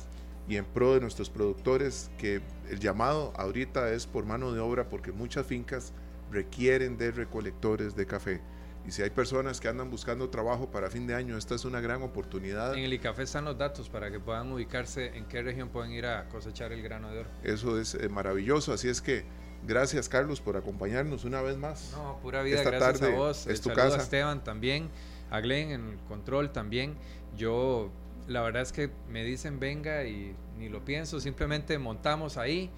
[0.49, 4.89] y, en pro de nuestros productores, que el llamado ahorita es por mano de obra,
[4.89, 5.93] porque muchas fincas
[6.31, 8.41] requieren de recolectores de café.
[8.87, 11.81] Y si hay personas que andan buscando trabajo para fin de año, esta es una
[11.81, 12.75] gran oportunidad.
[12.75, 16.05] En el ICAFE están los datos para que puedan ubicarse en qué región pueden ir
[16.05, 17.31] a cosechar el grano de oro.
[17.43, 19.25] Eso es eh, maravilloso, así es que
[19.67, 21.93] gracias Carlos por acompañarnos una vez más.
[21.97, 23.47] No, pura vida, gracias a vos.
[23.47, 23.97] Es tu casa.
[23.97, 24.91] a Esteban también,
[25.31, 26.95] a Glenn en control también.
[27.39, 27.91] Yo,
[28.29, 32.71] la verdad es que me dicen venga y ni lo pienso, simplemente montamos ahí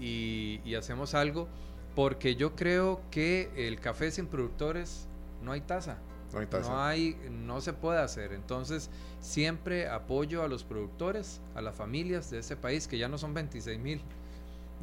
[0.00, 1.46] y, y hacemos algo,
[1.94, 5.06] porque yo creo que el café sin productores
[5.44, 5.98] no hay tasa.
[6.32, 6.70] No hay tasa.
[6.70, 8.32] No, hay, no se puede hacer.
[8.32, 8.90] Entonces,
[9.20, 13.34] siempre apoyo a los productores, a las familias de ese país, que ya no son
[13.34, 14.00] 26 mil,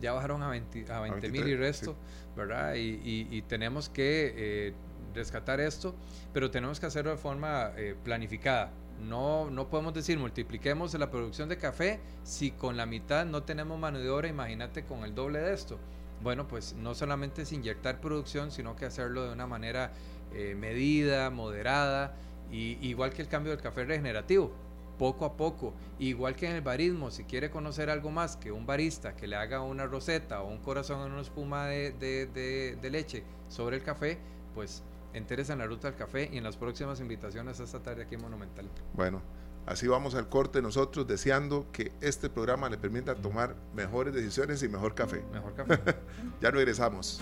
[0.02, 1.96] ya bajaron a 20 mil y resto,
[2.36, 2.74] ¿verdad?
[2.76, 4.74] Y, tenemos que eh,
[5.14, 5.94] rescatar esto,
[6.34, 8.72] pero tenemos que hacerlo de forma eh, planificada.
[9.02, 13.80] No, no podemos decir multipliquemos la producción de café si con la mitad no tenemos
[13.80, 15.80] mano de obra, imagínate con el doble de esto.
[16.22, 19.92] Bueno, pues no solamente es inyectar producción, sino que hacerlo de una manera
[20.34, 22.16] eh, medida, moderada,
[22.52, 24.52] y, igual que el cambio del café regenerativo,
[24.98, 28.66] poco a poco, igual que en el barismo, si quiere conocer algo más que un
[28.66, 33.24] barista que le haga una roseta o un corazón en una espuma de, de, leche
[33.50, 34.20] sobre el café,
[34.54, 38.16] pues entérese en la ruta del café y en las próximas invitaciones esta tarde aquí
[38.16, 38.70] en Monumental.
[38.94, 39.22] Bueno,
[39.66, 44.68] Así vamos al corte nosotros deseando que este programa le permita tomar mejores decisiones y
[44.68, 45.24] mejor café.
[45.32, 45.80] Mejor café.
[46.42, 47.20] ya regresamos.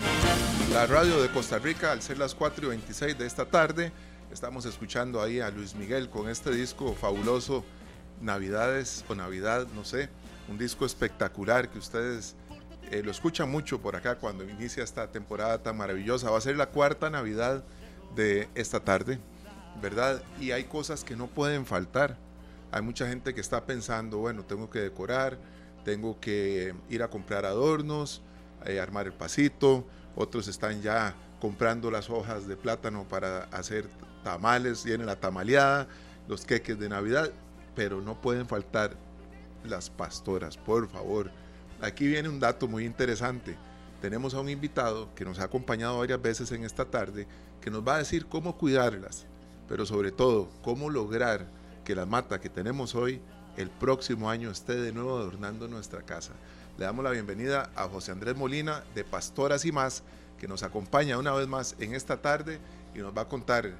[0.72, 3.92] La radio de Costa Rica, al ser las 4 y 26 de esta tarde,
[4.32, 7.64] estamos escuchando ahí a Luis Miguel con este disco fabuloso,
[8.20, 10.08] Navidades o Navidad, no sé,
[10.48, 12.36] un disco espectacular que ustedes
[12.90, 16.30] eh, lo escuchan mucho por acá cuando inicia esta temporada tan maravillosa.
[16.30, 17.62] Va a ser la cuarta Navidad
[18.16, 19.20] de esta tarde,
[19.80, 20.22] ¿verdad?
[20.40, 22.16] Y hay cosas que no pueden faltar
[22.72, 25.38] hay mucha gente que está pensando, bueno, tengo que decorar,
[25.84, 28.22] tengo que ir a comprar adornos,
[28.66, 33.88] eh, armar el pasito, otros están ya comprando las hojas de plátano para hacer
[34.22, 35.88] tamales, viene la tamaleada,
[36.28, 37.30] los queques de Navidad,
[37.74, 38.96] pero no pueden faltar
[39.64, 41.30] las pastoras, por favor.
[41.80, 43.56] Aquí viene un dato muy interesante.
[44.00, 47.26] Tenemos a un invitado que nos ha acompañado varias veces en esta tarde,
[47.60, 49.26] que nos va a decir cómo cuidarlas,
[49.68, 51.46] pero sobre todo cómo lograr
[51.84, 53.20] que la mata que tenemos hoy
[53.56, 56.32] el próximo año esté de nuevo adornando nuestra casa.
[56.78, 60.02] Le damos la bienvenida a José Andrés Molina de Pastoras y más,
[60.38, 62.58] que nos acompaña una vez más en esta tarde
[62.94, 63.72] y nos va a contar,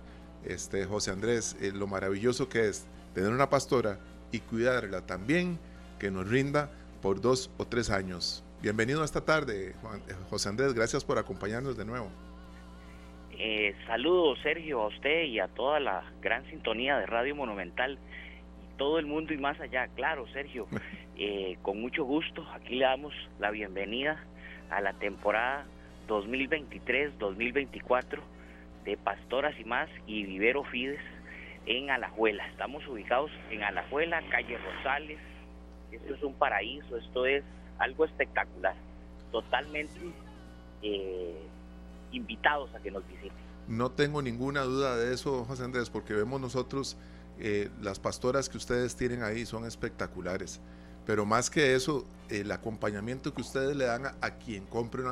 [0.44, 2.84] este, José Andrés, eh, lo maravilloso que es
[3.14, 3.98] tener una pastora
[4.32, 5.59] y cuidarla también,
[5.98, 6.70] que nos rinda
[7.01, 8.44] por dos o tres años.
[8.62, 9.74] Bienvenido a esta tarde, eh,
[10.28, 12.11] José Andrés, gracias por acompañarnos de nuevo.
[13.43, 17.99] Eh, saludos Sergio a usted y a toda la gran sintonía de Radio Monumental
[18.62, 19.88] y todo el mundo y más allá.
[19.97, 20.66] Claro, Sergio,
[21.16, 24.22] eh, con mucho gusto aquí le damos la bienvenida
[24.68, 25.64] a la temporada
[26.07, 28.18] 2023-2024
[28.84, 31.01] de Pastoras y más y Vivero Fides
[31.64, 32.47] en Alajuela.
[32.49, 35.18] Estamos ubicados en Alajuela, calle Rosales.
[35.91, 37.43] Esto es un paraíso, esto es
[37.78, 38.74] algo espectacular,
[39.32, 39.99] totalmente
[40.82, 41.41] eh,
[42.13, 43.33] invitados a que nos visiten.
[43.69, 46.97] No tengo ninguna duda de eso, José Andrés, porque vemos nosotros
[47.39, 50.61] eh, las pastoras que ustedes tienen ahí son espectaculares.
[51.07, 55.03] Pero más que eso, el acompañamiento que ustedes le dan a, quien compre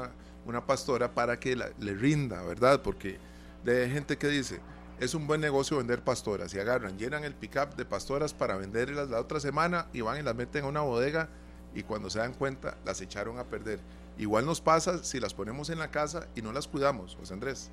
[0.45, 2.83] una, pastora para que le rinda, ¿verdad?
[2.83, 3.19] Porque
[3.67, 4.61] hay gente que dice,
[5.01, 9.09] es un buen negocio vender pastoras y agarran, llenan el pickup de pastoras para venderlas
[9.09, 11.29] la otra semana y van y las meten a una bodega
[11.75, 13.81] y cuando se dan cuenta las echaron a perder.
[14.19, 17.73] Igual nos pasa si las ponemos en la casa y no las cuidamos, José Andrés.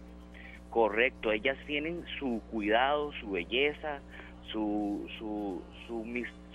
[0.70, 4.00] Correcto, ellas tienen su cuidado, su belleza,
[4.52, 6.04] su, su, su,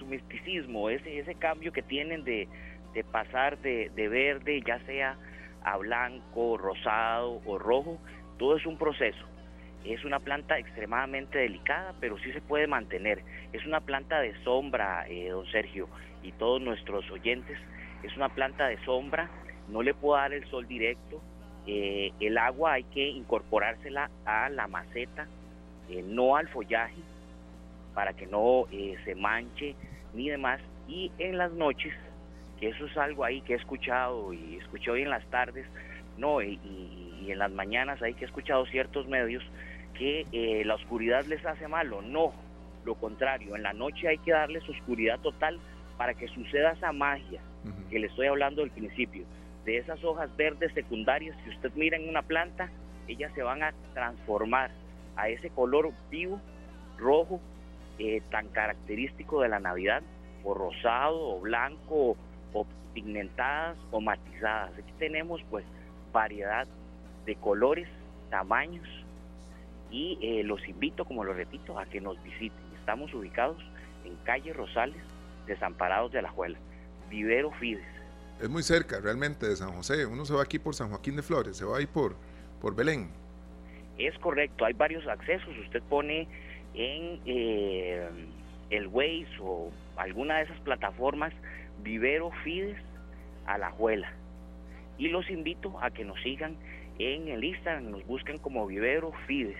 [0.06, 2.48] misticismo, ese, ese cambio que tienen de,
[3.10, 5.18] pasar de, de verde, ya sea
[5.64, 7.98] a blanco, rosado o rojo,
[8.38, 9.26] todo es un proceso.
[9.84, 13.22] Es una planta extremadamente delicada, pero sí se puede mantener.
[13.52, 15.88] Es una planta de sombra, eh, don Sergio,
[16.22, 17.58] y todos nuestros oyentes.
[18.02, 19.30] Es una planta de sombra
[19.70, 21.20] no le puedo dar el sol directo,
[21.66, 25.26] eh, el agua hay que incorporársela a la maceta,
[25.88, 27.00] eh, no al follaje,
[27.94, 29.74] para que no eh, se manche
[30.14, 30.60] ni demás.
[30.88, 31.94] Y en las noches,
[32.58, 35.66] que eso es algo ahí que he escuchado y escuché hoy en las tardes,
[36.18, 36.58] no, y,
[37.28, 39.44] en las mañanas hay que he escuchado ciertos medios
[39.94, 42.02] que la oscuridad les hace malo.
[42.02, 42.32] No,
[42.84, 45.60] lo contrario, en la noche hay que darles oscuridad total
[45.96, 47.40] para que suceda esa magia
[47.88, 49.24] que le estoy hablando al principio
[49.64, 52.70] de esas hojas verdes secundarias, si usted mira en una planta,
[53.08, 54.70] ellas se van a transformar
[55.16, 56.40] a ese color vivo,
[56.96, 57.40] rojo,
[57.98, 60.02] eh, tan característico de la Navidad,
[60.44, 62.16] o rosado, o blanco,
[62.52, 64.72] o, pigmentadas, o matizadas.
[64.78, 65.64] Aquí tenemos pues
[66.12, 66.66] variedad
[67.26, 67.88] de colores,
[68.30, 68.88] tamaños,
[69.90, 72.58] y eh, los invito, como lo repito, a que nos visiten.
[72.78, 73.62] Estamos ubicados
[74.04, 75.02] en calle Rosales,
[75.46, 76.58] Desamparados de la Juela,
[77.08, 77.99] Vivero Fides.
[78.40, 80.06] Es muy cerca realmente de San José.
[80.06, 82.16] Uno se va aquí por San Joaquín de Flores, se va ahí por,
[82.60, 83.10] por Belén.
[83.98, 85.50] Es correcto, hay varios accesos.
[85.58, 86.26] Usted pone
[86.72, 88.08] en eh,
[88.70, 91.34] el Waze o alguna de esas plataformas
[91.82, 92.78] Vivero Fides
[93.44, 94.10] a la Juela.
[94.96, 96.56] Y los invito a que nos sigan
[96.98, 99.56] en el Instagram, nos busquen como Vivero Fides.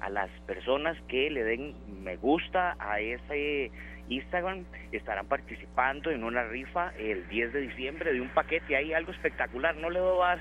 [0.00, 3.70] A las personas que le den me gusta a ese
[4.08, 8.76] Instagram estarán participando en una rifa el 10 de diciembre de un paquete.
[8.76, 10.40] Hay algo espectacular, no le voy a dar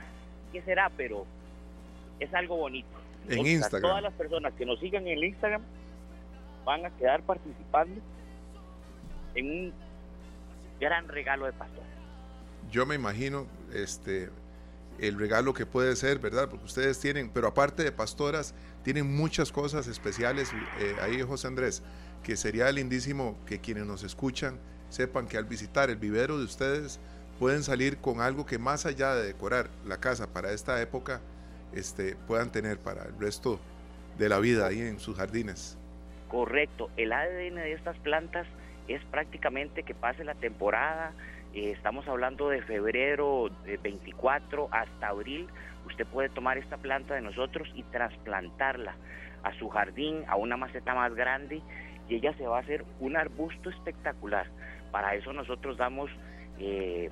[0.51, 1.25] qué será, pero
[2.19, 2.89] es algo bonito.
[3.29, 3.81] En Instagram.
[3.81, 5.61] Todas las personas que nos sigan en el Instagram
[6.65, 8.01] van a quedar participando
[9.35, 9.73] en un
[10.79, 11.83] gran regalo de pastor.
[12.71, 14.29] Yo me imagino este
[14.99, 16.49] el regalo que puede ser, ¿verdad?
[16.49, 18.53] Porque ustedes tienen, pero aparte de pastoras,
[18.83, 21.81] tienen muchas cosas especiales eh, ahí, José Andrés,
[22.23, 24.57] que sería lindísimo que quienes nos escuchan
[24.89, 26.99] sepan que al visitar el vivero de ustedes
[27.39, 31.19] pueden salir con algo que más allá de decorar la casa para esta época,
[31.73, 33.59] este, puedan tener para el resto
[34.17, 35.77] de la vida ahí en sus jardines.
[36.29, 38.47] Correcto, el ADN de estas plantas
[38.87, 41.11] es prácticamente que pase la temporada,
[41.53, 45.47] eh, estamos hablando de febrero de 24 hasta abril,
[45.85, 48.95] usted puede tomar esta planta de nosotros y trasplantarla
[49.43, 51.61] a su jardín, a una maceta más grande
[52.15, 54.47] ella se va a hacer un arbusto espectacular.
[54.91, 56.09] Para eso nosotros damos
[56.59, 57.09] eh,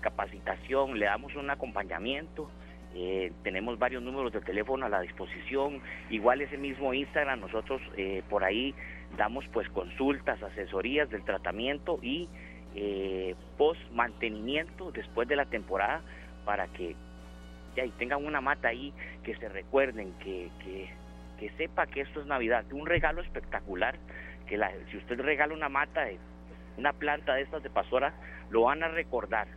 [0.00, 2.50] capacitación, le damos un acompañamiento,
[2.94, 5.80] eh, tenemos varios números de teléfono a la disposición,
[6.10, 7.80] igual ese mismo Instagram, nosotros
[8.28, 8.74] por ahí
[9.16, 12.28] damos pues consultas, asesorías del tratamiento y
[12.74, 16.00] eh, post mantenimiento después de la temporada
[16.46, 16.96] para que
[17.76, 18.92] ya tengan una mata ahí,
[19.22, 20.48] que se recuerden, que,
[21.38, 23.96] que sepa que esto es Navidad, un regalo espectacular,
[24.52, 26.18] que la, si usted regala una mata de
[26.76, 28.12] una planta de estas de pastora,
[28.50, 29.48] lo van a recordar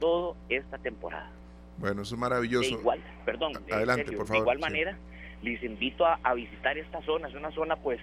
[0.00, 1.30] toda esta temporada.
[1.78, 2.74] Bueno, eso es maravilloso.
[2.74, 4.32] igual, perdón, adelante, por favor.
[4.32, 4.98] De igual manera,
[5.40, 8.00] les invito a, a, visitar esta zona, es una zona pues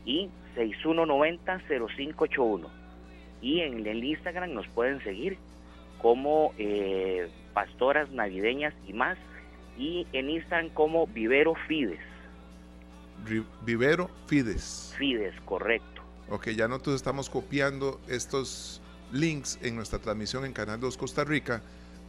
[0.05, 2.67] y 6190-0581.
[3.41, 5.39] Y en el Instagram nos pueden seguir
[6.01, 9.17] como eh, Pastoras Navideñas y más,
[9.79, 12.01] y en Instagram como Vivero Fides.
[13.65, 14.95] Vivero Fides.
[14.99, 16.02] Fides, correcto.
[16.33, 18.81] Ok, ya nosotros estamos copiando estos
[19.13, 21.61] links en nuestra transmisión en Canal 2 Costa Rica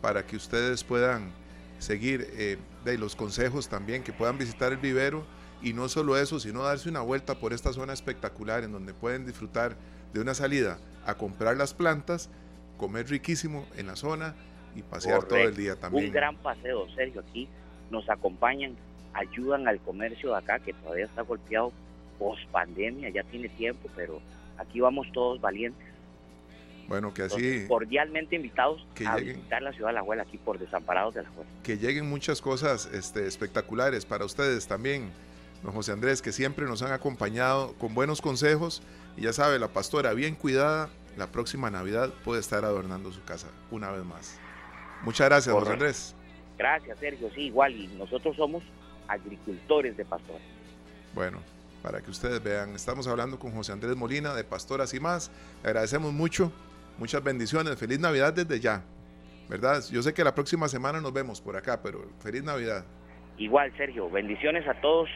[0.02, 1.34] para que ustedes puedan
[1.78, 5.26] seguir eh, de los consejos también, que puedan visitar el vivero
[5.62, 9.26] y no solo eso, sino darse una vuelta por esta zona espectacular en donde pueden
[9.26, 9.76] disfrutar
[10.14, 12.30] de una salida a comprar las plantas
[12.78, 14.36] comer riquísimo en la zona
[14.74, 16.06] y pasear todo el día también.
[16.06, 17.50] Un gran paseo, Sergio, aquí
[17.92, 18.78] nos acompañan,
[19.14, 21.74] ayudan al comercio de acá que todavía está golpeado
[22.18, 24.22] post pandemia, ya tiene tiempo, pero
[24.58, 25.94] aquí vamos todos valientes.
[26.88, 27.66] Bueno, que así.
[27.68, 31.50] cordialmente invitados a visitar la ciudad de La Abuela, aquí por Desamparados de La Abuela.
[31.64, 35.12] Que lleguen muchas cosas este, espectaculares para ustedes también,
[35.64, 38.84] don José Andrés, que siempre nos han acompañado con buenos consejos.
[39.16, 43.48] Y ya sabe, la pastora bien cuidada, la próxima Navidad puede estar adornando su casa
[43.72, 44.40] una vez más.
[45.04, 46.16] Muchas gracias, José Andrés.
[46.58, 47.30] Gracias, Sergio.
[47.34, 47.74] Sí, igual.
[47.74, 48.64] Y nosotros somos
[49.08, 50.42] agricultores de pastores.
[51.14, 51.40] Bueno,
[51.84, 55.30] para que ustedes vean, estamos hablando con José Andrés Molina de Pastoras y más.
[55.62, 56.50] Le agradecemos mucho.
[56.98, 57.78] Muchas bendiciones.
[57.78, 58.84] Feliz Navidad desde ya.
[59.50, 59.84] ¿Verdad?
[59.92, 62.86] Yo sé que la próxima semana nos vemos por acá, pero feliz Navidad.
[63.38, 64.10] Igual, Sergio.
[64.10, 65.10] Bendiciones a todos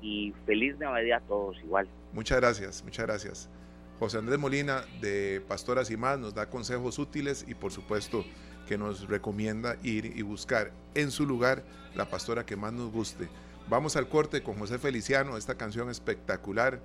[0.00, 1.88] y feliz Navidad a todos igual.
[2.12, 3.50] Muchas gracias, muchas gracias.
[3.98, 8.24] José Andrés Molina de Pastoras y más nos da consejos útiles y por supuesto
[8.68, 11.64] que nos recomienda ir y buscar en su lugar
[11.96, 13.28] la pastora que más nos guste.
[13.68, 16.80] Vamos al corte con José Feliciano, esta canción espectacular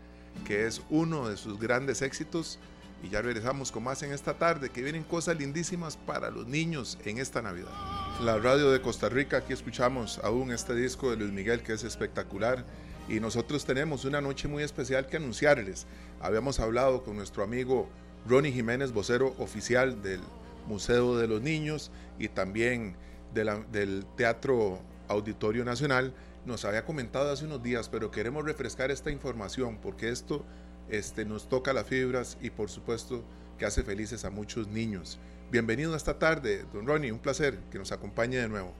[0.47, 2.57] que es uno de sus grandes éxitos
[3.03, 6.97] y ya regresamos con más en esta tarde, que vienen cosas lindísimas para los niños
[7.05, 7.71] en esta Navidad.
[8.21, 11.83] La radio de Costa Rica, aquí escuchamos aún este disco de Luis Miguel que es
[11.83, 12.65] espectacular
[13.07, 15.85] y nosotros tenemos una noche muy especial que anunciarles.
[16.19, 17.89] Habíamos hablado con nuestro amigo
[18.27, 20.21] Ronnie Jiménez, vocero oficial del
[20.67, 22.95] Museo de los Niños y también
[23.33, 26.13] del Teatro Auditorio Nacional.
[26.43, 30.43] Nos había comentado hace unos días, pero queremos refrescar esta información porque esto
[30.89, 33.21] este, nos toca las fibras y por supuesto
[33.59, 35.19] que hace felices a muchos niños.
[35.51, 38.73] Bienvenido a esta tarde, don Ronnie, un placer que nos acompañe de nuevo.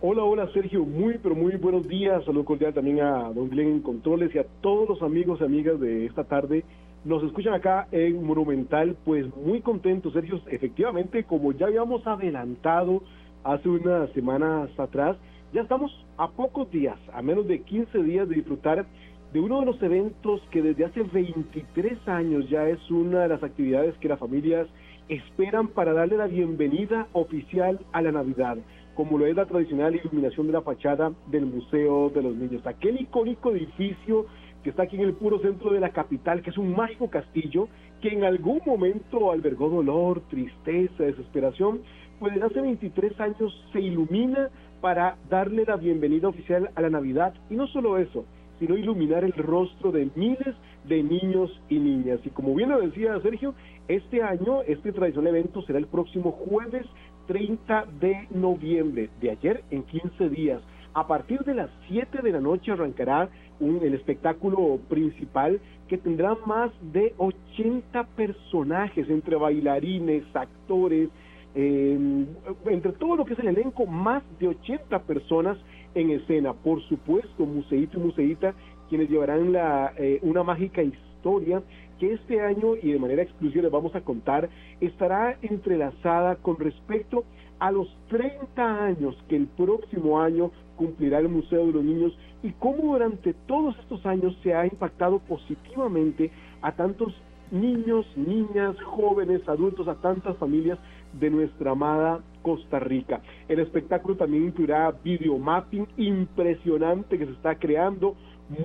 [0.00, 2.24] Hola, hola Sergio, muy pero muy buenos días.
[2.24, 6.06] Saludo cordial también a don Glenn Controles y a todos los amigos y amigas de
[6.06, 6.64] esta tarde.
[7.04, 10.40] Nos escuchan acá en Monumental, pues muy contentos, Sergio.
[10.46, 13.02] Efectivamente, como ya habíamos adelantado
[13.44, 15.18] hace unas semanas atrás,
[15.52, 18.86] ya estamos a pocos días, a menos de 15 días de disfrutar
[19.32, 23.42] de uno de los eventos que desde hace 23 años ya es una de las
[23.42, 24.66] actividades que las familias
[25.08, 28.58] esperan para darle la bienvenida oficial a la Navidad,
[28.94, 33.00] como lo es la tradicional iluminación de la fachada del Museo de los Niños, aquel
[33.00, 34.26] icónico edificio
[34.64, 37.68] que está aquí en el puro centro de la capital, que es un mágico castillo
[38.00, 41.82] que en algún momento albergó dolor, tristeza, desesperación,
[42.18, 44.50] pues desde hace 23 años se ilumina
[44.80, 47.34] para darle la bienvenida oficial a la Navidad.
[47.50, 48.24] Y no solo eso,
[48.58, 50.54] sino iluminar el rostro de miles
[50.84, 52.20] de niños y niñas.
[52.24, 53.54] Y como bien lo decía Sergio,
[53.88, 56.86] este año este tradicional evento será el próximo jueves
[57.26, 60.62] 30 de noviembre, de ayer en 15 días.
[60.94, 63.28] A partir de las 7 de la noche arrancará
[63.60, 71.10] un, el espectáculo principal que tendrá más de 80 personajes entre bailarines, actores,
[71.58, 72.26] eh,
[72.66, 75.56] entre todo lo que es el elenco, más de 80 personas
[75.94, 76.52] en escena.
[76.52, 78.54] Por supuesto, Museito y Museita,
[78.90, 81.62] quienes llevarán la, eh, una mágica historia
[81.98, 84.50] que este año y de manera exclusiva les vamos a contar,
[84.82, 87.24] estará entrelazada con respecto
[87.58, 92.50] a los 30 años que el próximo año cumplirá el Museo de los Niños y
[92.52, 96.30] cómo durante todos estos años se ha impactado positivamente
[96.60, 97.14] a tantos
[97.50, 100.78] niños, niñas, jóvenes, adultos, a tantas familias
[101.18, 103.20] de nuestra amada Costa Rica.
[103.48, 108.14] El espectáculo también incluirá videomapping impresionante que se está creando,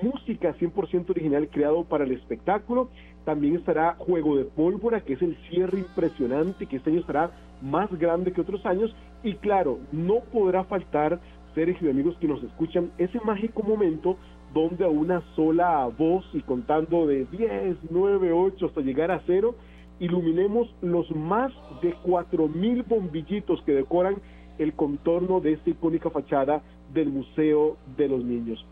[0.02, 2.88] música 100% original creado para el espectáculo.
[3.24, 7.30] También estará Juego de Pólvora, que es el cierre impresionante, que este año estará
[7.60, 8.94] más grande que otros años.
[9.22, 11.20] Y claro, no podrá faltar,
[11.54, 14.16] Sergio y amigos que nos escuchan, ese mágico momento
[14.54, 19.54] donde a una sola voz y contando de 10, 9, 8 hasta llegar a cero,
[20.02, 24.16] iluminemos los más de 4.000 bombillitos que decoran
[24.58, 26.60] el contorno de esta icónica fachada
[26.92, 28.66] del Museo de los Niños.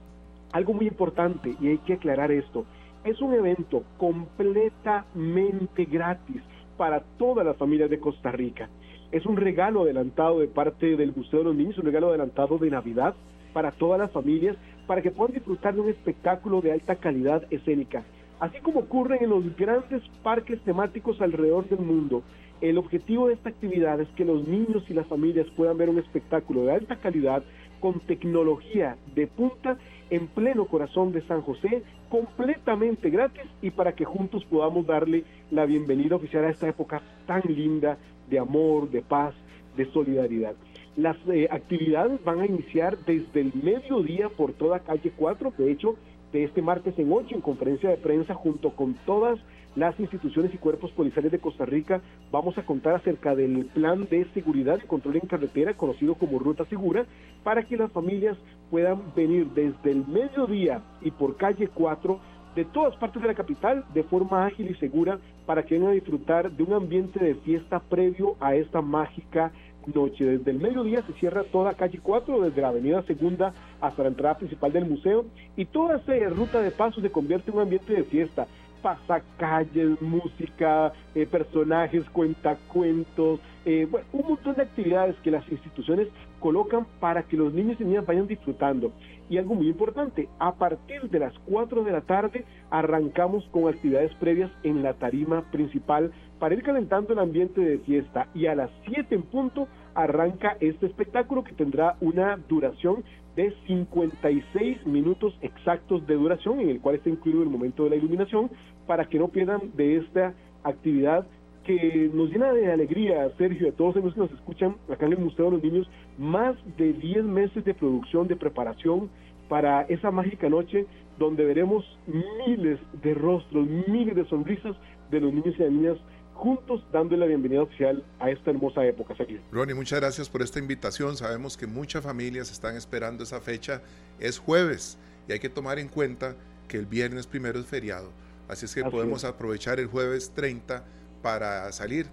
[0.51, 2.65] Algo muy importante, y hay que aclarar esto,
[3.05, 6.43] es un evento completamente gratis
[6.77, 8.69] para todas las familias de Costa Rica.
[9.13, 12.71] Es un regalo adelantado de parte del Museo de los Niños, un regalo adelantado de
[12.71, 13.15] Navidad
[13.53, 14.57] para todas las familias,
[14.89, 18.03] para que puedan disfrutar de un espectáculo de alta calidad escénica.
[18.41, 22.23] Así como ocurre en los grandes parques temáticos alrededor del mundo,
[22.63, 25.99] el objetivo de esta actividad es que los niños y las familias puedan ver un
[25.99, 27.43] espectáculo de alta calidad
[27.81, 29.77] con tecnología de punta
[30.09, 35.67] en pleno corazón de San José, completamente gratis y para que juntos podamos darle la
[35.67, 37.99] bienvenida oficial a esta época tan linda
[38.31, 39.35] de amor, de paz,
[39.77, 40.55] de solidaridad.
[40.97, 45.97] Las eh, actividades van a iniciar desde el mediodía por toda calle 4, de hecho,
[46.33, 49.39] de este martes en 8, en conferencia de prensa, junto con todas
[49.77, 52.01] las instituciones y cuerpos policiales de Costa Rica,
[52.33, 56.65] vamos a contar acerca del plan de seguridad y control en carretera, conocido como Ruta
[56.67, 57.07] Segura,
[57.45, 58.37] para que las familias
[58.71, 62.21] puedan venir desde el mediodía y por calle 4
[62.55, 65.95] de todas partes de la capital de forma ágil y segura para que vengan a
[65.95, 69.53] disfrutar de un ambiente de fiesta previo a esta mágica
[69.87, 70.25] noche.
[70.25, 74.39] Desde el mediodía se cierra toda calle 4, desde la avenida Segunda hasta la entrada
[74.39, 75.25] principal del museo,
[75.57, 78.47] y toda esa ruta de paso se convierte en un ambiente de fiesta.
[78.83, 86.09] Pasacalles, música, eh, personajes, cuentacuentos, eh, un montón de actividades que las instituciones
[86.41, 88.93] colocan para que los niños y niñas vayan disfrutando.
[89.29, 94.13] Y algo muy importante, a partir de las 4 de la tarde arrancamos con actividades
[94.15, 96.11] previas en la tarima principal
[96.41, 100.87] para ir calentando el ambiente de fiesta y a las 7 en punto arranca este
[100.87, 103.05] espectáculo que tendrá una duración
[103.37, 107.97] de 56 minutos exactos de duración en el cual está incluido el momento de la
[107.97, 108.51] iluminación
[108.87, 110.35] para que no pierdan de esta
[110.65, 111.27] actividad
[111.65, 115.19] que nos llena de alegría, Sergio, a todos los que nos escuchan acá en el
[115.19, 119.11] Museo de los Niños, más de 10 meses de producción, de preparación
[119.49, 120.87] para esa mágica noche
[121.19, 124.77] donde veremos miles de rostros, miles de sonrisas
[125.11, 125.99] de los niños y las niñas
[126.35, 129.41] juntos dándole la bienvenida oficial a esta hermosa época, Sergio.
[129.53, 131.17] Ronnie, muchas gracias por esta invitación.
[131.17, 133.83] Sabemos que muchas familias están esperando esa fecha.
[134.19, 138.11] Es jueves y hay que tomar en cuenta que el viernes primero es feriado.
[138.49, 140.83] Así es que podemos aprovechar el jueves 30
[141.23, 142.07] para salir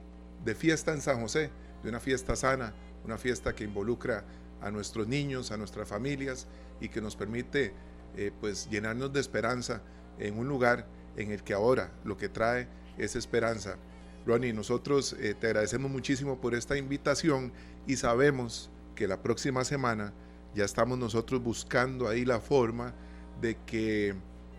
[0.43, 1.49] de fiesta en San José,
[1.84, 2.73] de una fiesta sana,
[3.05, 4.23] una fiesta que involucra
[4.61, 6.47] a nuestros niños, a nuestras familias
[6.81, 7.73] y que nos permite
[8.15, 9.81] eh, pues llenarnos de esperanza
[10.19, 12.67] en un lugar en el que ahora lo que trae
[12.97, 13.77] es esperanza.
[14.25, 17.53] Ronnie, nosotros eh, te agradecemos muchísimo por esta invitación
[17.85, 20.13] y sabemos que la próxima semana
[20.53, 22.93] ya estamos nosotros buscando ahí la forma
[23.41, 24.15] de que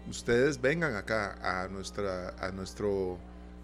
[0.09, 3.19] ustedes vengan acá a nuestra a nuestro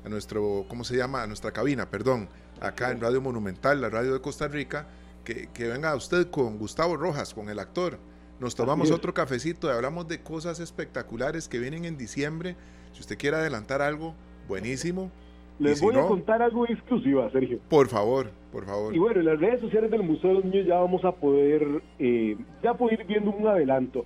[0.04, 1.22] a nuestro ¿cómo se llama?
[1.22, 2.28] a nuestra cabina, perdón,
[2.60, 4.86] acá en Radio Monumental, la radio de Costa Rica,
[5.24, 7.98] que, que venga usted con Gustavo Rojas, con el actor.
[8.40, 12.56] Nos tomamos otro cafecito y hablamos de cosas espectaculares que vienen en diciembre.
[12.92, 14.14] Si usted quiere adelantar algo,
[14.48, 15.10] buenísimo.
[15.58, 17.60] Les voy a contar algo exclusivo, Sergio.
[17.68, 18.94] Por favor, por favor.
[18.94, 21.82] Y bueno, en las redes sociales del Museo de los Niños ya vamos a poder,
[21.98, 24.04] eh, ya poder ir viendo un adelanto.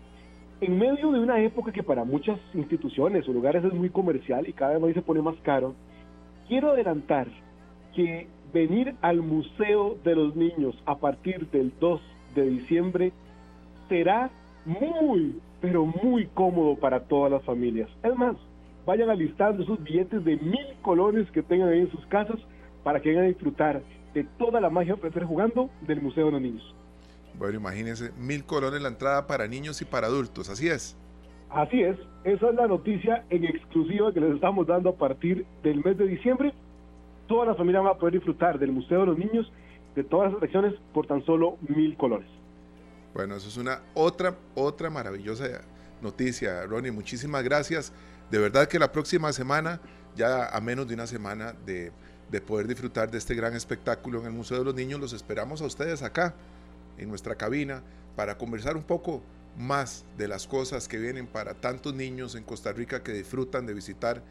[0.60, 4.52] En medio de una época que para muchas instituciones o lugares es muy comercial y
[4.52, 5.76] cada vez se pone más caro,
[6.48, 7.28] quiero adelantar
[7.94, 12.00] que venir al Museo de los Niños a partir del 2
[12.34, 13.12] de diciembre
[13.88, 14.30] será
[14.64, 17.88] muy, pero muy cómodo para todas las familias.
[18.02, 18.34] Es más,
[18.84, 22.40] vayan alistando esos billetes de mil colones que tengan ahí en sus casas
[22.82, 23.80] para que vengan a disfrutar
[24.12, 26.74] de toda la magia que jugando del Museo de los Niños.
[27.38, 30.96] Bueno, imagínense, mil colones la entrada para niños y para adultos, así es.
[31.50, 35.82] Así es, esa es la noticia en exclusiva que les estamos dando a partir del
[35.82, 36.52] mes de diciembre.
[37.26, 39.50] Toda la familia va a poder disfrutar del Museo de los Niños,
[39.94, 42.28] de todas las atracciones, por tan solo mil colones.
[43.14, 45.62] Bueno, eso es una otra, otra maravillosa
[46.02, 46.90] noticia, Ronnie.
[46.90, 47.92] Muchísimas gracias.
[48.30, 49.80] De verdad que la próxima semana,
[50.14, 51.92] ya a menos de una semana de,
[52.46, 55.66] poder disfrutar de este gran espectáculo en el Museo de los Niños, los esperamos a
[55.66, 56.34] ustedes acá,
[56.98, 57.82] en nuestra cabina,
[58.16, 59.22] para conversar un poco
[59.56, 63.74] más de las cosas que vienen para tantos niños en Costa Rica que disfrutan de
[63.74, 64.22] visitar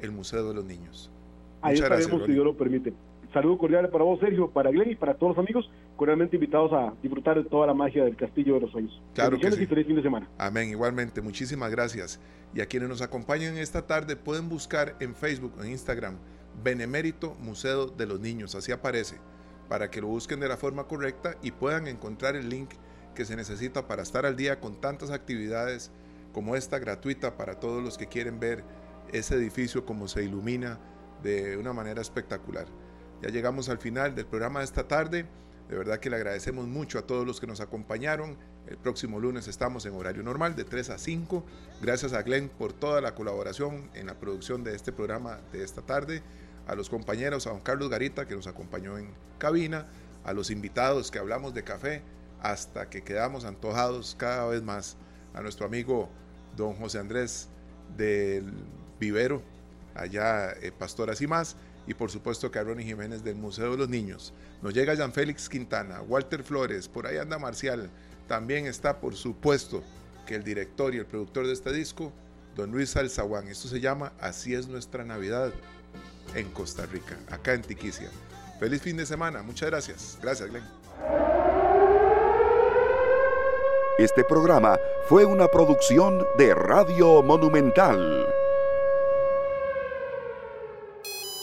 [0.00, 1.10] el Museo de los Niños.
[1.62, 2.92] Ahí Muchas estaremos, si Dios lo permite.
[3.32, 6.94] Saludos cordiales para vos, Sergio, para Glenn y para todos los amigos, cordialmente invitados a
[7.02, 9.02] disfrutar de toda la magia del Castillo de los Sueños.
[9.14, 9.62] Claro que sí.
[9.62, 10.28] y feliz fin de semana.
[10.38, 11.20] Amén, igualmente.
[11.20, 12.20] Muchísimas gracias.
[12.54, 16.16] Y a quienes nos acompañan esta tarde pueden buscar en Facebook en Instagram
[16.62, 19.16] Benemérito Museo de los Niños, así aparece,
[19.68, 22.70] para que lo busquen de la forma correcta y puedan encontrar el link
[23.14, 25.90] que se necesita para estar al día con tantas actividades
[26.32, 28.62] como esta gratuita para todos los que quieren ver
[29.12, 30.78] ese edificio como se ilumina
[31.22, 32.66] de una manera espectacular.
[33.22, 35.26] Ya llegamos al final del programa de esta tarde.
[35.68, 38.36] De verdad que le agradecemos mucho a todos los que nos acompañaron.
[38.68, 41.44] El próximo lunes estamos en horario normal de 3 a 5.
[41.82, 45.82] Gracias a Glenn por toda la colaboración en la producción de este programa de esta
[45.82, 46.22] tarde.
[46.66, 49.86] A los compañeros, a don Carlos Garita que nos acompañó en cabina.
[50.24, 52.02] A los invitados que hablamos de café
[52.40, 54.96] hasta que quedamos antojados cada vez más.
[55.34, 56.08] A nuestro amigo
[56.56, 57.48] don José Andrés
[57.96, 58.52] del
[58.98, 59.42] Vivero,
[59.94, 61.56] allá eh, Pastoras y más
[61.86, 64.32] y por supuesto Caroni Jiménez del Museo de los Niños.
[64.62, 67.90] Nos llega Jean Félix Quintana, Walter Flores, por ahí anda Marcial.
[68.26, 69.84] También está, por supuesto,
[70.26, 72.12] que el director y el productor de este disco,
[72.56, 73.46] don Luis Alzaguán.
[73.46, 75.52] Esto se llama Así es nuestra Navidad
[76.34, 78.10] en Costa Rica, acá en Tiquicia.
[78.58, 80.18] Feliz fin de semana, muchas gracias.
[80.22, 80.64] Gracias, Glenn.
[83.98, 84.78] Este programa
[85.08, 88.26] fue una producción de Radio Monumental.